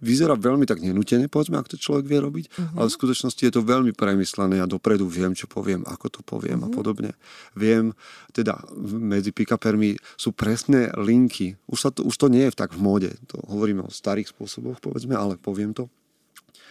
[0.03, 2.77] vyzerá veľmi tak nenútene, povedzme, ak to človek vie robiť, uh-huh.
[2.79, 4.59] ale v skutočnosti je to veľmi premyslené.
[4.59, 6.69] Ja dopredu viem, čo poviem, ako to poviem uh-huh.
[6.69, 6.75] a mhm.
[6.75, 7.11] podobne.
[7.55, 7.95] Viem,
[8.35, 11.55] teda medzi pick-upermi sú presné linky.
[11.71, 13.11] Už, sa to, už to nie je tak v móde.
[13.31, 15.87] To hovoríme o starých spôsoboch, povedzme, ale poviem to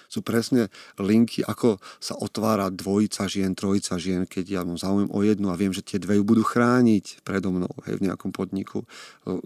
[0.09, 0.69] sú presne
[1.01, 5.59] linky, ako sa otvára dvojica žien, trojica žien, keď ja mám záujem o jednu a
[5.59, 8.87] viem, že tie dve ju budú chrániť predo mnou hej, v nejakom podniku.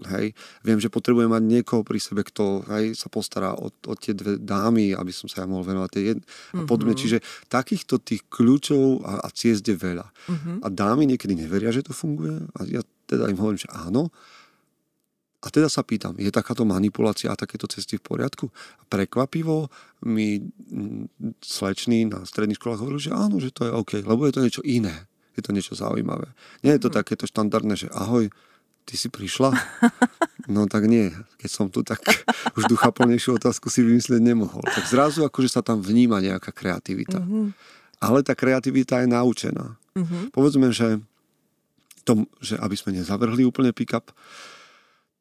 [0.09, 0.35] Hej.
[0.63, 4.37] Viem, že potrebujem mať niekoho pri sebe, kto hej, sa postará o, o tie dve
[4.37, 6.25] dámy, aby som sa ja mohol venovať tej jednej.
[6.27, 6.59] Mm-hmm.
[6.59, 6.93] A podobne.
[6.95, 10.07] Čiže takýchto tých kľúčov a, a ciest je veľa.
[10.07, 10.55] Mm-hmm.
[10.63, 12.45] A dámy niekedy neveria, že to funguje.
[12.57, 14.13] A ja teda im hovorím, že áno.
[15.39, 18.51] A teda sa pýtam, je takáto manipulácia a takéto cesty v poriadku?
[18.51, 19.71] A prekvapivo
[20.03, 20.43] mi
[21.39, 24.63] slečný na stredných školách hovoril, že áno, že to je OK, lebo je to niečo
[24.67, 25.07] iné.
[25.39, 26.27] Je to niečo zaujímavé.
[26.59, 26.95] Nie je to mm.
[26.99, 28.27] takéto štandardné, že ahoj,
[28.83, 29.55] ty si prišla?
[30.49, 31.13] No tak nie.
[31.37, 32.01] Keď som tu, tak
[32.57, 34.65] už duchaplnejšiu otázku si vymyslieť nemohol.
[34.65, 37.21] Tak zrazu akože sa tam vníma nejaká kreativita.
[37.21, 37.53] Mm-hmm.
[38.01, 39.77] Ale tá kreativita je naučená.
[39.93, 40.33] Mm-hmm.
[40.33, 40.97] Povedzme, že,
[42.01, 44.09] tom, že aby sme nezavrhli úplne pick-up,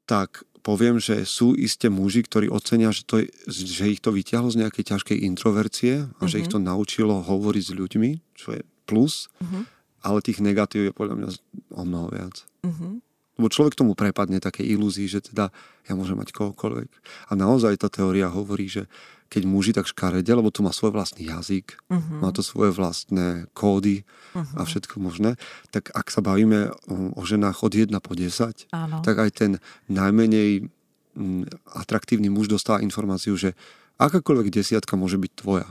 [0.09, 4.49] tak poviem, že sú isté muži, ktorí ocenia, že, to je, že ich to vyťahlo
[4.49, 6.29] z nejakej ťažkej introvercie a uh-huh.
[6.29, 6.55] že ich mhm.
[6.57, 9.69] to naučilo hovoriť s ľuďmi, čo je plus, uh-huh.
[10.01, 11.29] ale tých negatív je podľa mňa
[11.77, 12.35] o mnoho viac.
[12.65, 13.05] Uh-huh.
[13.39, 15.55] Lebo človek tomu prepadne také ilúzii, že teda
[15.87, 16.91] ja môžem mať kohokoľvek.
[17.31, 18.91] A naozaj tá teória hovorí, že
[19.29, 22.25] keď muži tak škarede, lebo to má svoj vlastný jazyk, uh-huh.
[22.25, 24.57] má to svoje vlastné kódy uh-huh.
[24.57, 25.37] a všetko možné,
[25.69, 29.05] tak ak sa bavíme o, o ženách od 1 po 10, Áno.
[29.05, 29.53] tak aj ten
[29.93, 30.73] najmenej
[31.13, 31.45] m,
[31.77, 33.53] atraktívny muž dostáva informáciu, že
[34.01, 35.69] akákoľvek desiatka môže byť tvoja.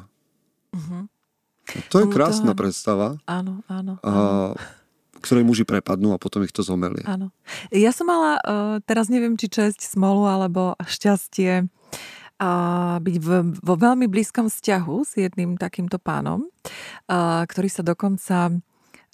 [0.78, 1.10] Uh-huh.
[1.92, 2.60] To je krásna to...
[2.62, 3.18] predstava.
[3.26, 3.98] Áno, áno.
[4.06, 4.54] áno.
[4.54, 4.77] A,
[5.22, 7.04] ktorej muži prepadnú a potom ich to zomelie.
[7.04, 7.34] Áno.
[7.74, 11.68] Ja som mala, uh, teraz neviem, či česť, smolu alebo šťastie
[12.38, 12.52] a
[13.02, 16.46] byť v, vo veľmi blízkom vzťahu s jedným takýmto pánom,
[17.10, 18.62] a, ktorý sa dokonca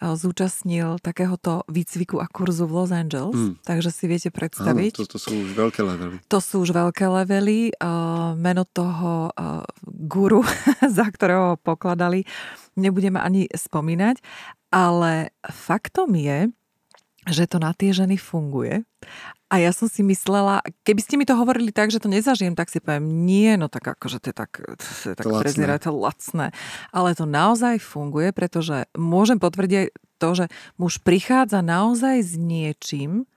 [0.04, 3.64] zúčastnil takéhoto výcviku a kurzu v Los Angeles, mm.
[3.64, 4.92] takže si viete predstaviť.
[5.00, 6.16] Áno, to, to sú už veľké levely.
[6.28, 7.72] To sú už veľké levely.
[7.80, 10.44] Uh, meno toho uh, guru,
[10.98, 12.28] za ktorého ho pokladali,
[12.76, 14.20] nebudeme ani spomínať,
[14.74, 16.50] ale faktom je,
[17.30, 18.82] že to na tie ženy funguje
[19.54, 22.74] a ja som si myslela, keby ste mi to hovorili tak, že to nezažijem, tak
[22.74, 25.30] si poviem, nie, no tak akože to je tak, to je tak
[25.78, 26.50] to lacné.
[26.90, 30.46] Ale to naozaj funguje, pretože môžem potvrdiť to, že
[30.82, 33.30] muž prichádza naozaj s niečím,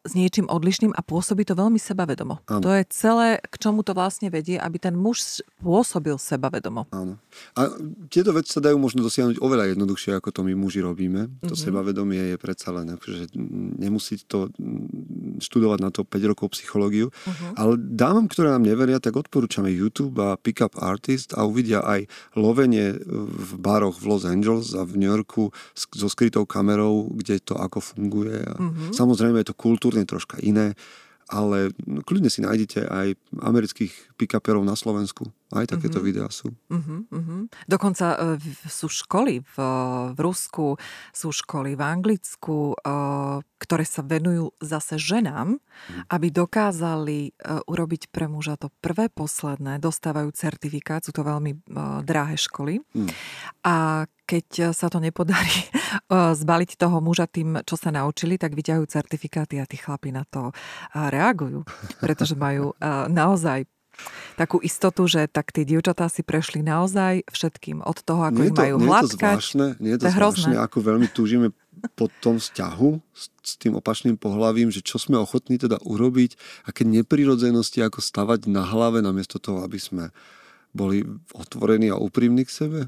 [0.00, 2.44] s niečím odlišným a pôsobí to veľmi sebavedomo.
[2.46, 2.62] Áno.
[2.62, 6.88] To je celé, k čomu to vlastne vedie, aby ten muž pôsobil sebavedomo.
[6.92, 7.16] Áno.
[7.56, 7.72] A
[8.12, 11.30] tieto veci sa dajú možno dosiahnuť oveľa jednoduchšie, ako to my muži robíme.
[11.46, 11.64] To mm-hmm.
[11.64, 13.32] sebavedomie je predsa len, akože
[13.80, 14.52] nemusí to
[15.40, 17.08] študovať na to 5 rokov psychológiu.
[17.08, 17.52] Uh-huh.
[17.56, 22.06] Ale dámam, ktoré nám neveria, tak odporúčame YouTube a Pick Up Artist a uvidia aj
[22.36, 27.56] lovenie v baroch v Los Angeles a v New Yorku so skrytou kamerou, kde to
[27.56, 28.44] ako funguje.
[28.44, 28.89] Uh-huh.
[28.94, 30.74] Samozrejme je to kultúrne troška iné,
[31.30, 31.70] ale
[32.04, 33.06] kľudne si nájdete aj
[33.38, 34.34] amerických pick
[34.66, 35.30] na Slovensku.
[35.50, 36.06] Aj takéto uh-huh.
[36.06, 36.54] videá sú.
[36.70, 37.50] Uh-huh, uh-huh.
[37.66, 38.38] Dokonca uh,
[38.70, 39.56] sú školy v,
[40.14, 40.78] v Rusku,
[41.10, 46.06] sú školy v Anglicku, uh, ktoré sa venujú zase ženám, uh-huh.
[46.06, 52.06] aby dokázali uh, urobiť pre muža to prvé, posledné, dostávajú certifikát, sú to veľmi uh,
[52.06, 52.78] drahé školy.
[52.78, 53.10] Uh-huh.
[53.66, 55.66] A keď sa to nepodarí
[56.46, 60.54] zbaliť toho muža tým, čo sa naučili, tak vyťahujú certifikáty a tí chlapi na to
[60.94, 61.66] reagujú,
[61.98, 62.70] pretože majú
[63.10, 63.66] naozaj
[64.40, 67.84] takú istotu, že tak tí dievčatá si prešli naozaj všetkým.
[67.84, 69.12] Od toho, ako ich majú nie hladkať.
[69.12, 71.48] Je to zvláštne, nie je to, to zvláštne, ako veľmi túžime
[71.96, 76.36] po tom vzťahu s, s tým opačným pohľavím, že čo sme ochotní teda urobiť,
[76.68, 80.12] aké neprirodzenosti, ako stavať na hlave, namiesto toho, aby sme
[80.76, 82.80] boli otvorení a úprimní k sebe?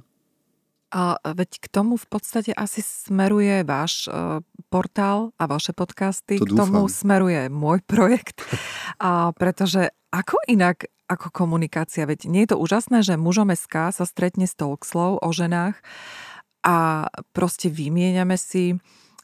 [0.92, 6.36] A veď k tomu v podstate asi smeruje váš uh, portál a vaše podcasty.
[6.36, 8.44] To k tomu smeruje môj projekt.
[9.00, 12.08] A pretože ako inak ako komunikácia?
[12.08, 15.76] Veď nie je to úžasné, že mužom SK sa stretne s talkslov o ženách
[16.64, 18.78] a proste vymieňame si,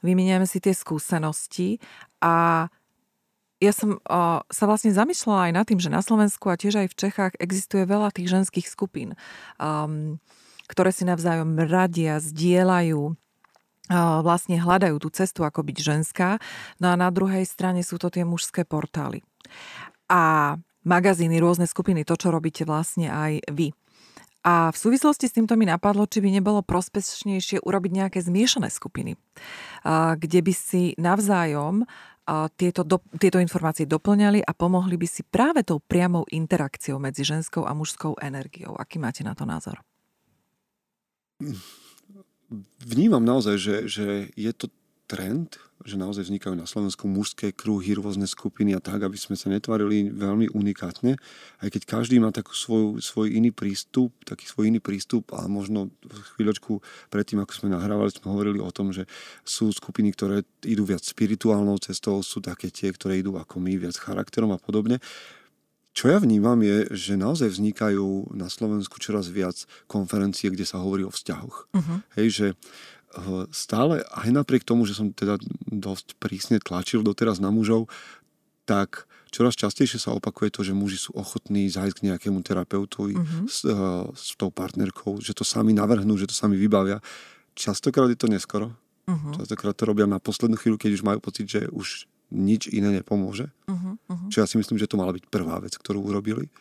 [0.04, 1.80] vymieňame si tie skúsenosti
[2.20, 2.66] a
[3.58, 6.88] ja som o, sa vlastne zamyslela aj nad tým, že na Slovensku a tiež aj
[6.94, 9.18] v Čechách existuje veľa tých ženských skupín,
[9.58, 10.22] um,
[10.70, 13.18] ktoré si navzájom radia, zdieľajú,
[14.20, 16.36] vlastne hľadajú tú cestu, ako byť ženská.
[16.76, 19.24] No a na druhej strane sú to tie mužské portály.
[20.12, 20.54] A
[20.88, 23.76] magazíny, rôzne skupiny, to, čo robíte vlastne aj vy.
[24.46, 29.20] A v súvislosti s týmto mi napadlo, či by nebolo prospešnejšie urobiť nejaké zmiešané skupiny,
[30.16, 31.84] kde by si navzájom
[32.56, 37.68] tieto, do, tieto informácie doplňali a pomohli by si práve tou priamou interakciou medzi ženskou
[37.68, 38.72] a mužskou energiou.
[38.78, 39.84] Aký máte na to názor?
[42.84, 44.72] Vnímam naozaj, že, že je to
[45.04, 49.48] trend, že naozaj vznikajú na Slovensku mužské kruhy, rôzne skupiny a tak, aby sme sa
[49.48, 51.16] netvarili veľmi unikátne,
[51.64, 55.88] aj keď každý má takú svoju, svoj iný prístup, taký svoj iný prístup a možno
[56.36, 59.08] chvíľočku predtým, ako sme nahrávali, sme hovorili o tom, že
[59.42, 63.96] sú skupiny, ktoré idú viac spirituálnou cestou, sú také tie, ktoré idú ako my, viac
[63.96, 65.00] charakterom a podobne.
[65.98, 71.02] Čo ja vnímam je, že naozaj vznikajú na Slovensku čoraz viac konferencie, kde sa hovorí
[71.02, 71.74] o vzťahoch.
[71.74, 71.98] Uh-huh.
[72.14, 72.46] Hej, že
[73.50, 77.90] stále, aj napriek tomu, že som teda dosť prísne tlačil doteraz na mužov,
[78.68, 83.44] tak čoraz častejšie sa opakuje to, že muži sú ochotní zájsť k nejakému terapeutovi mm-hmm.
[83.48, 87.00] s, uh, s tou partnerkou, že to sami navrhnú, že to sami vybavia.
[87.56, 88.76] Častokrát je to neskoro.
[89.08, 89.40] Mm-hmm.
[89.40, 93.48] Častokrát to robia na poslednú chvíľu, keď už majú pocit, že už nič iné nepomôže.
[93.68, 94.28] Mm-hmm.
[94.28, 96.52] Čo ja si myslím, že to mala byť prvá vec, ktorú urobili.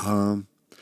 [0.00, 0.40] A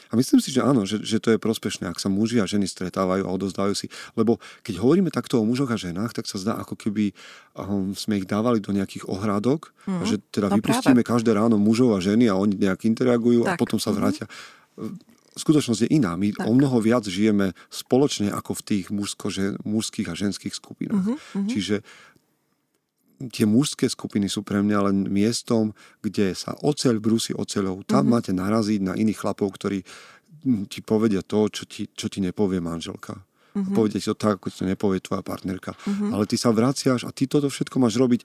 [0.09, 2.65] a myslím si, že áno, že, že to je prospešné, ak sa muži a ženy
[2.65, 3.93] stretávajú a odozdajú si.
[4.17, 7.13] Lebo keď hovoríme takto o mužoch a ženách, tak sa zdá, ako keby
[7.55, 10.01] um, sme ich dávali do nejakých ohrádok, mm.
[10.01, 11.13] a že teda no vypustíme práve.
[11.13, 13.55] každé ráno mužov a ženy a oni nejak interagujú tak.
[13.55, 13.97] a potom sa mhm.
[14.01, 14.27] vrátia.
[14.27, 15.07] Mm-hmm.
[15.39, 16.19] Skutočnosť je iná.
[16.19, 16.51] My tak.
[16.51, 21.15] o mnoho viac žijeme spoločne ako v tých mužsko, že, mužských a ženských skupinách.
[21.15, 21.47] Mm-hmm.
[21.47, 21.87] Čiže
[23.27, 27.83] tie mužské skupiny sú pre mňa len miestom, kde sa oceľ brúsi oceľou.
[27.83, 28.11] Tam mm-hmm.
[28.14, 29.83] máte naraziť na iných chlapov, ktorí
[30.47, 33.19] hm, ti povedia to, čo ti, čo ti nepovie manželka.
[33.59, 33.75] Mm-hmm.
[33.75, 35.75] Povedia ti to tak, ako ti to nepovie tvoja partnerka.
[35.75, 36.11] Mm-hmm.
[36.14, 38.23] Ale ty sa vraciaš a ty toto všetko máš robiť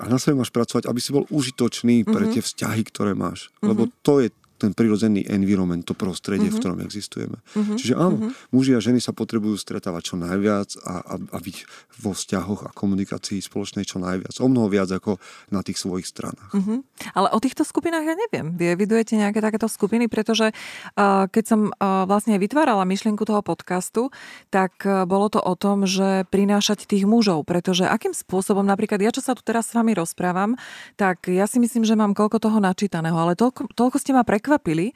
[0.00, 2.32] a na sebe máš pracovať, aby si bol užitočný pre mm-hmm.
[2.32, 3.52] tie vzťahy, ktoré máš.
[3.52, 3.68] Mm-hmm.
[3.68, 6.54] Lebo to je ten prirodzený environment, to prostredie, mm-hmm.
[6.54, 6.62] v mhm.
[6.62, 7.38] ktorom existujeme.
[7.42, 7.76] Mm-hmm.
[7.82, 8.54] Čiže áno, mm-hmm.
[8.54, 11.56] muži a ženy sa potrebujú stretávať čo najviac a, a, a byť
[11.98, 14.38] vo vzťahoch a komunikácii spoločnej čo najviac.
[14.38, 15.18] O mnoho viac ako
[15.50, 16.54] na tých svojich stranách.
[16.54, 16.78] Mm-hmm.
[17.18, 18.54] Ale o týchto skupinách ja neviem.
[18.54, 24.14] Vy evidujete nejaké takéto skupiny, pretože uh, keď som uh, vlastne vytvárala myšlienku toho podcastu,
[24.52, 29.10] tak uh, bolo to o tom, že prinášať tých mužov, pretože akým spôsobom, napríklad ja,
[29.10, 30.54] čo sa tu teraz s vami rozprávam,
[31.00, 34.51] tak ja si myslím, že mám koľko toho načítaného, ale toľko, toľko ste ma prekvapili,
[34.52, 34.92] prekvapili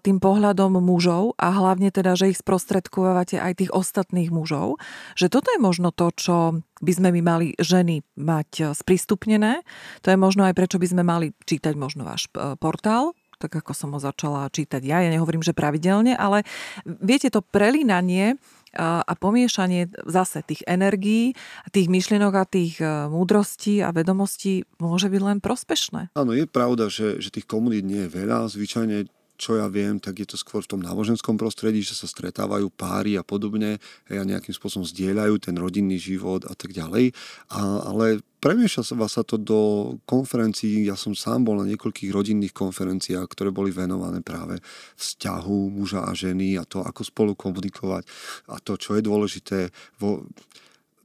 [0.00, 4.80] tým pohľadom mužov a hlavne teda, že ich sprostredkovávate aj tých ostatných mužov,
[5.12, 6.36] že toto je možno to, čo
[6.80, 9.60] by sme my mali ženy mať sprístupnené.
[10.00, 13.92] To je možno aj prečo by sme mali čítať možno váš portál, tak ako som
[13.92, 15.04] ho začala čítať ja.
[15.04, 16.48] Ja nehovorím, že pravidelne, ale
[16.88, 18.40] viete, to prelínanie
[18.76, 21.32] a pomiešanie zase tých energií,
[21.72, 26.12] tých myšlienok a tých e, múdrostí a vedomostí môže byť len prospešné.
[26.12, 28.48] Áno, je pravda, že, že tých komunít nie je veľa.
[28.52, 29.08] Zvyčajne
[29.38, 33.14] čo ja viem, tak je to skôr v tom náboženskom prostredí, že sa stretávajú páry
[33.14, 33.78] a podobne
[34.10, 37.14] a nejakým spôsobom zdieľajú ten rodinný život a tak ďalej.
[37.54, 39.60] A, ale premieša sa to do
[40.10, 40.90] konferencií.
[40.90, 44.58] Ja som sám bol na niekoľkých rodinných konferenciách, ktoré boli venované práve
[44.98, 48.02] vzťahu muža a ženy a to, ako spolu komunikovať
[48.50, 49.70] a to, čo je dôležité.
[50.02, 50.26] Vo...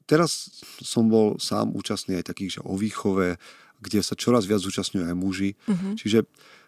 [0.10, 3.38] Teraz som bol sám účastný aj takých, že o výchove,
[3.84, 5.54] kde sa čoraz viac zúčastňujú aj muži.
[5.70, 5.94] Mm-hmm.
[6.02, 6.20] Čiže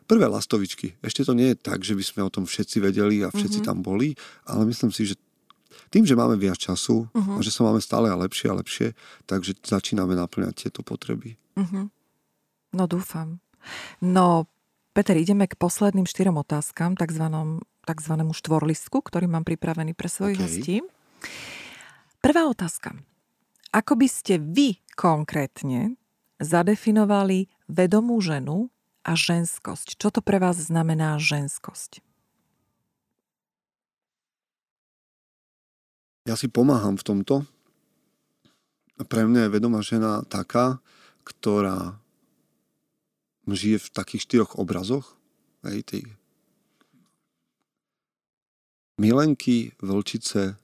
[0.06, 0.97] prvé lastovičky.
[1.01, 3.70] Ešte to nie je tak, že by sme o tom všetci vedeli a všetci mm-hmm.
[3.70, 4.14] tam boli,
[4.45, 5.16] ale myslím si, že
[5.89, 7.38] tým, že máme viac času uh-huh.
[7.38, 8.88] a že sa máme stále a lepšie a lepšie,
[9.30, 11.39] takže začíname naplňať tieto potreby.
[11.56, 11.88] Uh-huh.
[12.76, 13.39] No dúfam.
[14.03, 14.49] No,
[14.91, 20.45] Peter, ideme k posledným štyrom otázkam, takzvanom, takzvanému štvorlistku, ktorý mám pripravený pre svojich okay.
[20.45, 20.76] hostí.
[22.20, 22.95] Prvá otázka.
[23.72, 25.99] Ako by ste vy konkrétne
[26.39, 28.72] zadefinovali vedomú ženu
[29.06, 30.01] a ženskosť?
[30.01, 32.01] Čo to pre vás znamená ženskosť?
[36.26, 37.36] Ja si pomáham v tomto.
[38.97, 40.82] Pre mňa je vedomá žena taká,
[41.22, 42.01] ktorá
[43.45, 45.14] žije v takých štyroch obrazoch.
[45.62, 46.03] Hej, tej
[48.97, 50.58] milenky, vlčice,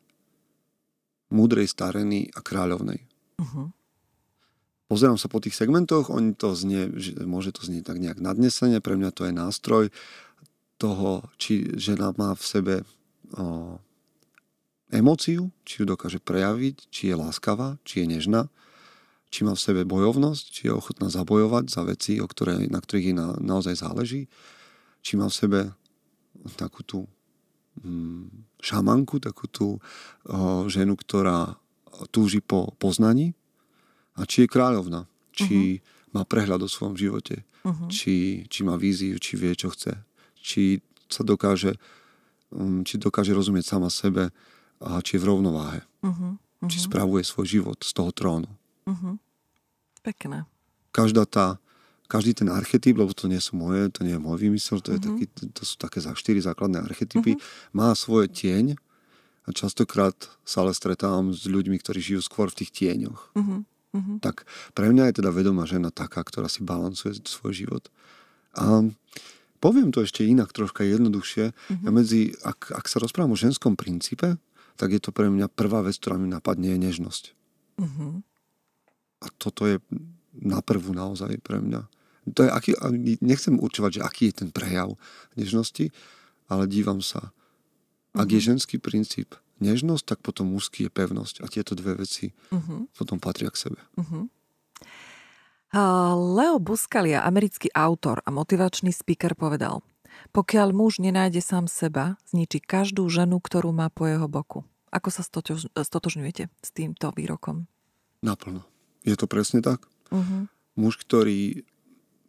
[1.30, 3.06] múdrej stareny a kráľovnej.
[3.38, 3.70] Uh-huh.
[4.92, 6.92] Pozerám sa po tých segmentoch, oni to znie,
[7.24, 9.86] môže to znieť tak nejak nadnesenie, pre mňa to je nástroj
[10.76, 12.76] toho, či žena má v sebe
[13.40, 13.80] o,
[14.92, 18.52] emóciu, či ju dokáže prejaviť, či je láskavá, či je nežná,
[19.32, 23.08] či má v sebe bojovnosť, či je ochotná zabojovať za veci, o ktoré, na ktorých
[23.08, 24.28] jej na, naozaj záleží,
[25.00, 25.60] či má v sebe
[26.60, 27.00] takú tú
[27.80, 29.80] mm, šamanku, takú tú
[30.28, 31.56] o, ženu, ktorá
[32.12, 33.40] túži po poznaní
[34.22, 36.14] a či je kráľovná, či uh-huh.
[36.14, 37.90] má prehľad o svojom živote, uh-huh.
[37.90, 39.98] či, či má víziu, či vie, čo chce,
[40.38, 41.74] či sa dokáže,
[42.54, 44.30] um, či dokáže rozumieť sama sebe,
[44.82, 45.86] a či je v rovnováhe.
[46.02, 46.70] Uh-huh, uh-huh.
[46.70, 48.50] Či spravuje svoj život z toho trónu.
[48.90, 49.22] Uh-huh.
[50.02, 50.50] Pekné.
[50.90, 51.62] Každá tá,
[52.10, 55.00] každý ten archetyp, lebo to nie sú moje, to nie je môj vymysel, to, je
[55.00, 55.22] uh-huh.
[55.22, 57.78] taký, to sú také za štyri základné archetypy, uh-huh.
[57.78, 58.74] má svoje tieň
[59.46, 63.38] a častokrát sa ale stretávam s ľuďmi, ktorí žijú skôr v tých tieňoch.
[63.38, 63.62] Uh-huh.
[63.92, 64.24] Uh-huh.
[64.24, 67.84] Tak pre mňa je teda vedomá žena taká, ktorá si balancuje svoj život.
[68.56, 68.88] A
[69.60, 71.52] poviem to ešte inak, troška jednoduchšie.
[71.52, 71.84] Uh-huh.
[71.84, 74.40] Ja medzi, ak, ak sa rozprávam o ženskom princípe,
[74.80, 77.24] tak je to pre mňa prvá vec, ktorá mi napadne, je nežnosť.
[77.84, 78.24] Uh-huh.
[79.22, 79.78] A toto je
[80.32, 81.86] na prvú naozaj pre mňa.
[82.32, 82.72] To je aký,
[83.20, 84.96] nechcem určovať, že aký je ten prejav
[85.36, 85.92] nežnosti,
[86.48, 87.36] ale dívam sa.
[88.16, 88.40] Ak uh-huh.
[88.40, 91.46] je ženský princíp nežnosť, tak potom mužský je pevnosť.
[91.46, 92.90] A tieto dve veci uh-huh.
[92.98, 93.80] potom patria k sebe.
[93.96, 94.28] Uh-huh.
[96.36, 99.80] Leo Buscalia, americký autor a motivačný speaker, povedal–
[100.32, 104.64] pokiaľ muž nenájde sám seba, zničí každú ženu, ktorú má po jeho boku.
[104.92, 107.68] Ako sa stotožňujete s týmto výrokom?
[108.22, 108.68] Naplno.
[109.08, 109.88] Je to presne tak.
[110.12, 110.46] Uh-huh.
[110.76, 111.64] Muž, ktorý,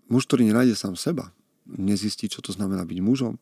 [0.07, 1.35] muž, ktorý nenájde sám seba,
[1.67, 3.37] nezistí, čo to znamená byť mužom,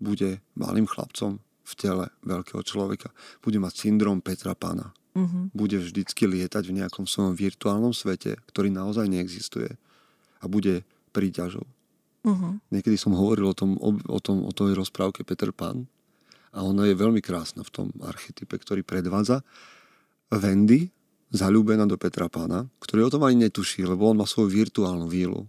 [0.00, 1.40] bude malým chlapcom
[1.70, 3.14] v tele veľkého človeka.
[3.38, 4.90] Bude mať syndrom Petra Pána.
[5.14, 5.50] Uh-huh.
[5.54, 9.74] Bude vždycky lietať v nejakom svojom virtuálnom svete, ktorý naozaj neexistuje.
[10.42, 10.82] A bude
[11.14, 11.66] príťažou.
[12.26, 12.58] Uh-huh.
[12.74, 15.88] Niekedy som hovoril o tom, o, o tom, o tej rozprávke Peter Pan
[16.50, 19.46] a ona je veľmi krásna v tom archetype, ktorý predvádza
[20.30, 20.90] Wendy,
[21.30, 25.46] zalúbená do Petra Pána, ktorý o tom ani netuší, lebo on má svoju virtuálnu vílu.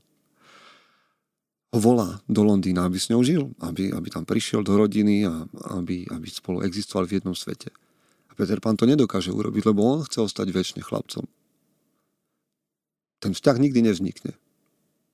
[1.71, 5.47] Ho volá do Londýna, aby s ňou žil, aby, aby tam prišiel do rodiny a
[5.79, 7.71] aby, aby spolu existovali v jednom svete.
[8.27, 11.23] A Peter Pán to nedokáže urobiť, lebo on chce ostať väčšine chlapcom.
[13.23, 14.35] Ten vzťah nikdy nevznikne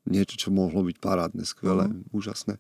[0.07, 2.15] niečo, čo mohlo byť parádne, skvelé, mm.
[2.15, 2.55] úžasné.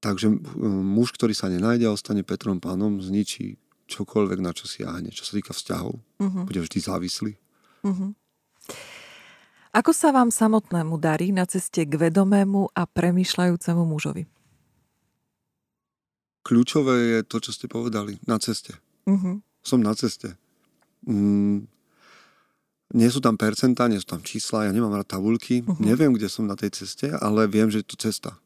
[0.00, 0.32] Takže
[0.66, 5.12] muž, ktorý sa nenájde a ostane Petrom pánom, zničí čokoľvek, na čo siahne.
[5.12, 6.44] Čo sa týka vzťahov, mm-hmm.
[6.48, 7.32] bude vždy závislý.
[7.86, 8.10] Mm-hmm.
[9.76, 14.24] Ako sa vám samotnému darí na ceste k vedomému a premýšľajúcemu mužovi?
[16.40, 18.16] Kľúčové je to, čo ste povedali.
[18.24, 18.72] Na ceste.
[19.04, 19.44] Mm-hmm.
[19.60, 20.32] Som na ceste.
[21.04, 21.68] Mm,
[22.96, 25.76] nie sú tam percentá, nie sú tam čísla, ja nemám rád tabulky, uh-huh.
[25.82, 28.38] neviem, kde som na tej ceste, ale viem, že je to cesta.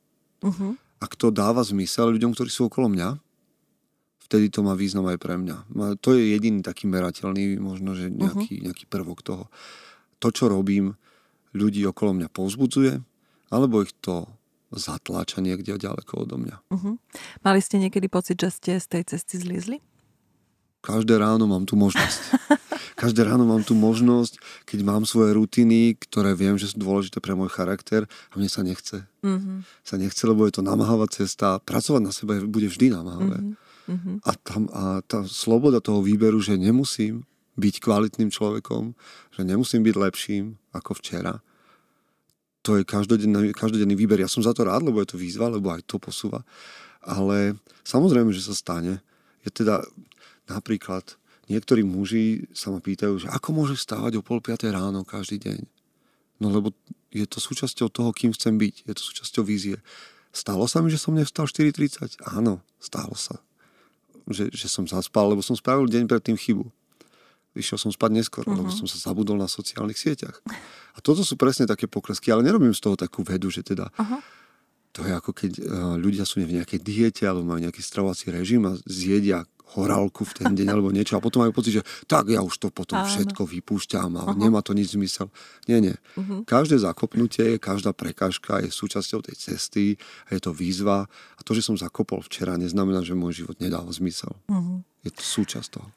[0.43, 0.75] Uh-huh.
[0.99, 3.21] Ak to dáva zmysel ľuďom, ktorí sú okolo mňa,
[4.27, 5.71] vtedy to má význam aj pre mňa.
[6.03, 8.65] To je jediný taký merateľný, možno, že nejaký, uh-huh.
[8.67, 9.47] nejaký prvok toho.
[10.25, 10.97] To, čo robím,
[11.55, 13.03] ľudí okolo mňa povzbudzuje,
[13.51, 14.27] alebo ich to
[14.71, 16.57] zatláča niekde ďaleko odo mňa.
[16.71, 16.95] Uh-huh.
[17.43, 19.79] Mali ste niekedy pocit, že ste z tej cesty zliezli?
[20.81, 22.21] Každé ráno mám tú možnosť.
[23.01, 27.33] Každé ráno mám tú možnosť, keď mám svoje rutiny, ktoré viem, že sú dôležité pre
[27.33, 29.05] môj charakter a mne sa nechce.
[29.25, 29.57] Mm-hmm.
[29.85, 31.61] Sa nechce, lebo je to namáhavá cesta.
[31.65, 33.57] Pracovať na sebe bude vždy namáhavé.
[33.89, 34.17] Mm-hmm.
[34.25, 37.25] A, tam, a tá sloboda toho výberu, že nemusím
[37.59, 38.95] byť kvalitným človekom,
[39.35, 40.45] že nemusím byť lepším
[40.75, 41.43] ako včera,
[42.61, 44.21] to je každodenný, každodenný výber.
[44.21, 46.45] Ja som za to rád, lebo je to výzva, lebo aj to posúva.
[47.01, 47.57] Ale
[47.89, 49.01] samozrejme, že sa stane.
[49.41, 49.81] Je teda,
[50.51, 51.15] Napríklad
[51.47, 55.61] niektorí muži sa ma pýtajú, že ako môže stávať o pol piaté ráno každý deň.
[56.43, 56.75] No lebo
[57.15, 58.75] je to súčasťou toho, kým chcem byť.
[58.91, 59.79] Je to súčasťou vízie.
[60.35, 62.23] Stalo sa mi, že som nevstal 4.30?
[62.35, 63.39] Áno, stalo sa.
[64.31, 66.67] Že, že som zaspal, lebo som spravil deň predtým chybu.
[67.51, 68.55] Vyšiel som spať neskôr, uh-huh.
[68.55, 68.79] lebo mhm.
[68.79, 70.39] som sa zabudol na sociálnych sieťach.
[70.95, 74.21] A toto sú presne také poklesky, ale nerobím z toho takú vedu, že teda uh-huh.
[74.95, 78.63] to je ako keď uh, ľudia sú v nejakej diete alebo majú nejaký stravovací režim
[78.71, 79.43] a zjedia
[79.75, 82.69] horálku v ten deň alebo niečo a potom majú pocit, že tak ja už to
[82.75, 83.07] potom Áno.
[83.07, 84.39] všetko vypúšťam a uh-huh.
[84.39, 85.31] nemá to nič zmysel.
[85.71, 85.95] Nie, nie.
[86.19, 86.43] Uh-huh.
[86.47, 89.85] Každé zakopnutie, každá prekážka je súčasťou tej cesty
[90.31, 93.87] a je to výzva a to, že som zakopol včera, neznamená, že môj život nedal
[93.91, 94.35] zmysel.
[94.51, 94.83] Uh-huh.
[95.07, 95.91] Je to súčasť toho.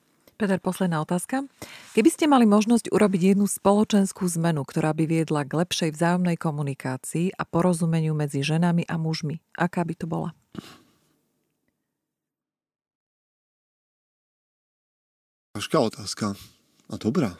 [0.43, 1.47] Peter, posledná otázka.
[1.95, 7.31] Keby ste mali možnosť urobiť jednu spoločenskú zmenu, ktorá by viedla k lepšej vzájomnej komunikácii
[7.39, 10.35] a porozumeniu medzi ženami a mužmi, aká by to bola?
[15.55, 16.35] Ťažká otázka.
[16.91, 17.39] A dobrá.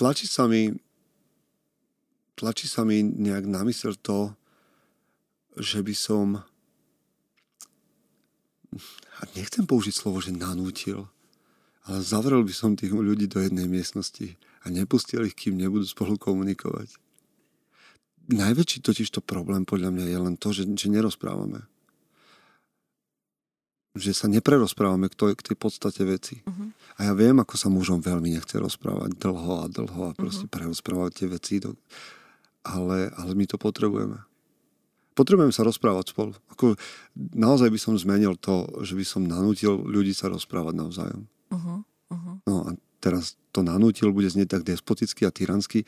[0.00, 0.72] Tlačí sa mi
[2.40, 4.32] tlačí sa mi nejak na mysel to,
[5.60, 6.40] že by som
[9.32, 11.08] nechcem použiť slovo, že nanútil,
[11.88, 16.20] ale zavrel by som tých ľudí do jednej miestnosti a nepustil ich, kým nebudú spolu
[16.20, 16.92] komunikovať.
[18.24, 21.68] Najväčší totiž to problém podľa mňa je len to, že, že nerozprávame
[23.94, 26.42] že sa neprerozprávame k, to, k tej podstate veci.
[26.42, 26.74] Uh-huh.
[26.98, 30.54] A ja viem, ako sa mužom veľmi nechce rozprávať dlho a dlho a proste uh-huh.
[30.54, 31.54] prerozprávať tie veci.
[31.62, 31.78] Do...
[32.66, 34.18] Ale, ale my to potrebujeme.
[35.14, 36.34] Potrebujeme sa rozprávať spolu.
[36.50, 36.74] Ako,
[37.38, 41.22] naozaj by som zmenil to, že by som nanútil ľudí sa rozprávať navzájom.
[41.54, 41.86] Uh-huh.
[42.10, 42.34] Uh-huh.
[42.50, 45.86] No a teraz to nanútil bude znieť tak despoticky a tyransky,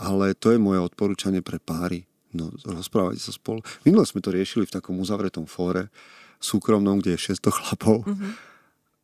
[0.00, 2.08] ale to je moje odporúčanie pre páry.
[2.34, 3.62] No, rozprávajte sa spolu.
[3.86, 5.92] Minule sme to riešili v takom uzavretom fóre,
[6.42, 8.02] súkromnom, kde je 600 chlapov.
[8.08, 8.32] Uh-huh.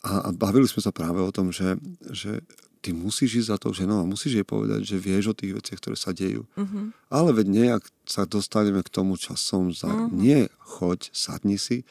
[0.01, 1.77] A, a bavili sme sa práve o tom, že,
[2.09, 2.41] že
[2.81, 5.79] ty musíš ísť za tou ženou a musíš jej povedať, že vieš o tých veciach,
[5.79, 6.49] ktoré sa dejú.
[6.57, 6.91] Uh-huh.
[7.13, 9.89] Ale veď nejak sa dostaneme k tomu časom za...
[9.89, 10.09] Uh-huh.
[10.09, 11.85] Nie, choď, sadni si.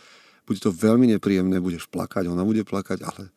[0.50, 3.30] Bude to veľmi nepríjemné, budeš plakať, ona bude plakať, ale,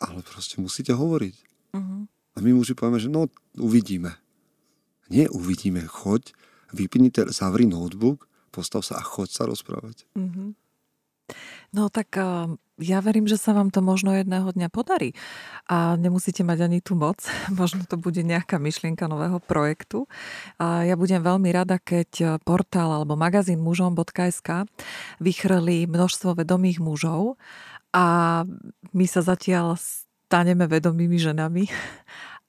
[0.00, 1.36] ale proste musíte hovoriť.
[1.76, 2.08] Uh-huh.
[2.08, 3.28] A my muži povieme, že no,
[3.60, 4.16] uvidíme.
[5.12, 6.32] Nie uvidíme, choď,
[6.72, 10.08] vypni, zavri notebook, postav sa a choď sa rozprávať.
[10.16, 10.56] Uh-huh.
[11.76, 15.16] No tak eh, ja verím, že sa vám to možno jedného dňa podarí.
[15.64, 17.24] A nemusíte mať ani tú moc.
[17.60, 20.04] Možno to bude nejaká myšlienka nového projektu.
[20.60, 24.68] A ja budem veľmi rada, keď portál alebo magazín mužom.sk
[25.20, 27.40] vychrli množstvo vedomých mužov
[27.96, 28.44] a
[28.92, 31.64] my sa zatiaľ staneme vedomými ženami.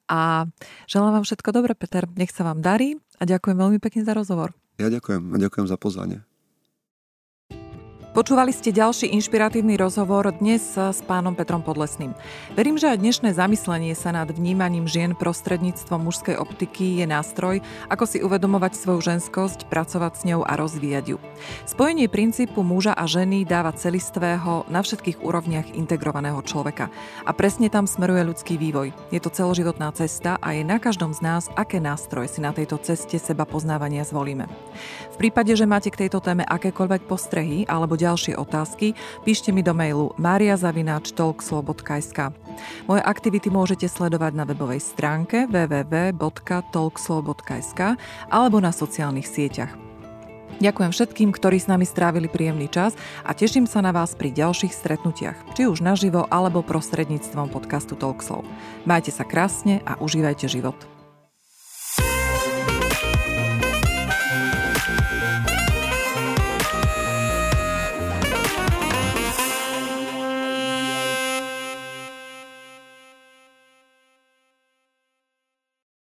[0.07, 0.47] A
[0.87, 2.07] želám vám všetko dobré, Peter.
[2.15, 4.55] Nech sa vám darí a ďakujem veľmi pekne za rozhovor.
[4.79, 6.23] Ja ďakujem a ďakujem za pozvanie.
[8.17, 12.17] Počúvali ste ďalší inšpiratívny rozhovor dnes s pánom Petrom Podlesným.
[12.57, 17.61] Verím, že aj dnešné zamyslenie sa nad vnímaním žien prostredníctvom mužskej optiky je nástroj,
[17.93, 21.17] ako si uvedomovať svoju ženskosť, pracovať s ňou a rozvíjať ju.
[21.69, 26.89] Spojenie princípu muža a ženy dáva celistvého na všetkých úrovniach integrovaného človeka.
[27.21, 28.97] A presne tam smeruje ľudský vývoj.
[29.13, 32.81] Je to celoživotná cesta a je na každom z nás, aké nástroje si na tejto
[32.81, 34.49] ceste seba poznávania zvolíme.
[35.13, 38.95] V prípade, že máte k tejto téme akékoľvek postrehy alebo ďalšie otázky,
[39.27, 42.31] píšte mi do mailu mariazavináčtalkslow.sk.
[42.87, 47.81] Moje aktivity môžete sledovať na webovej stránke www.talkslow.sk
[48.31, 49.75] alebo na sociálnych sieťach.
[50.57, 54.73] Ďakujem všetkým, ktorí s nami strávili príjemný čas a teším sa na vás pri ďalších
[54.73, 58.41] stretnutiach, či už naživo alebo prostredníctvom podcastu Talkslow.
[58.89, 60.96] Majte sa krásne a užívajte život.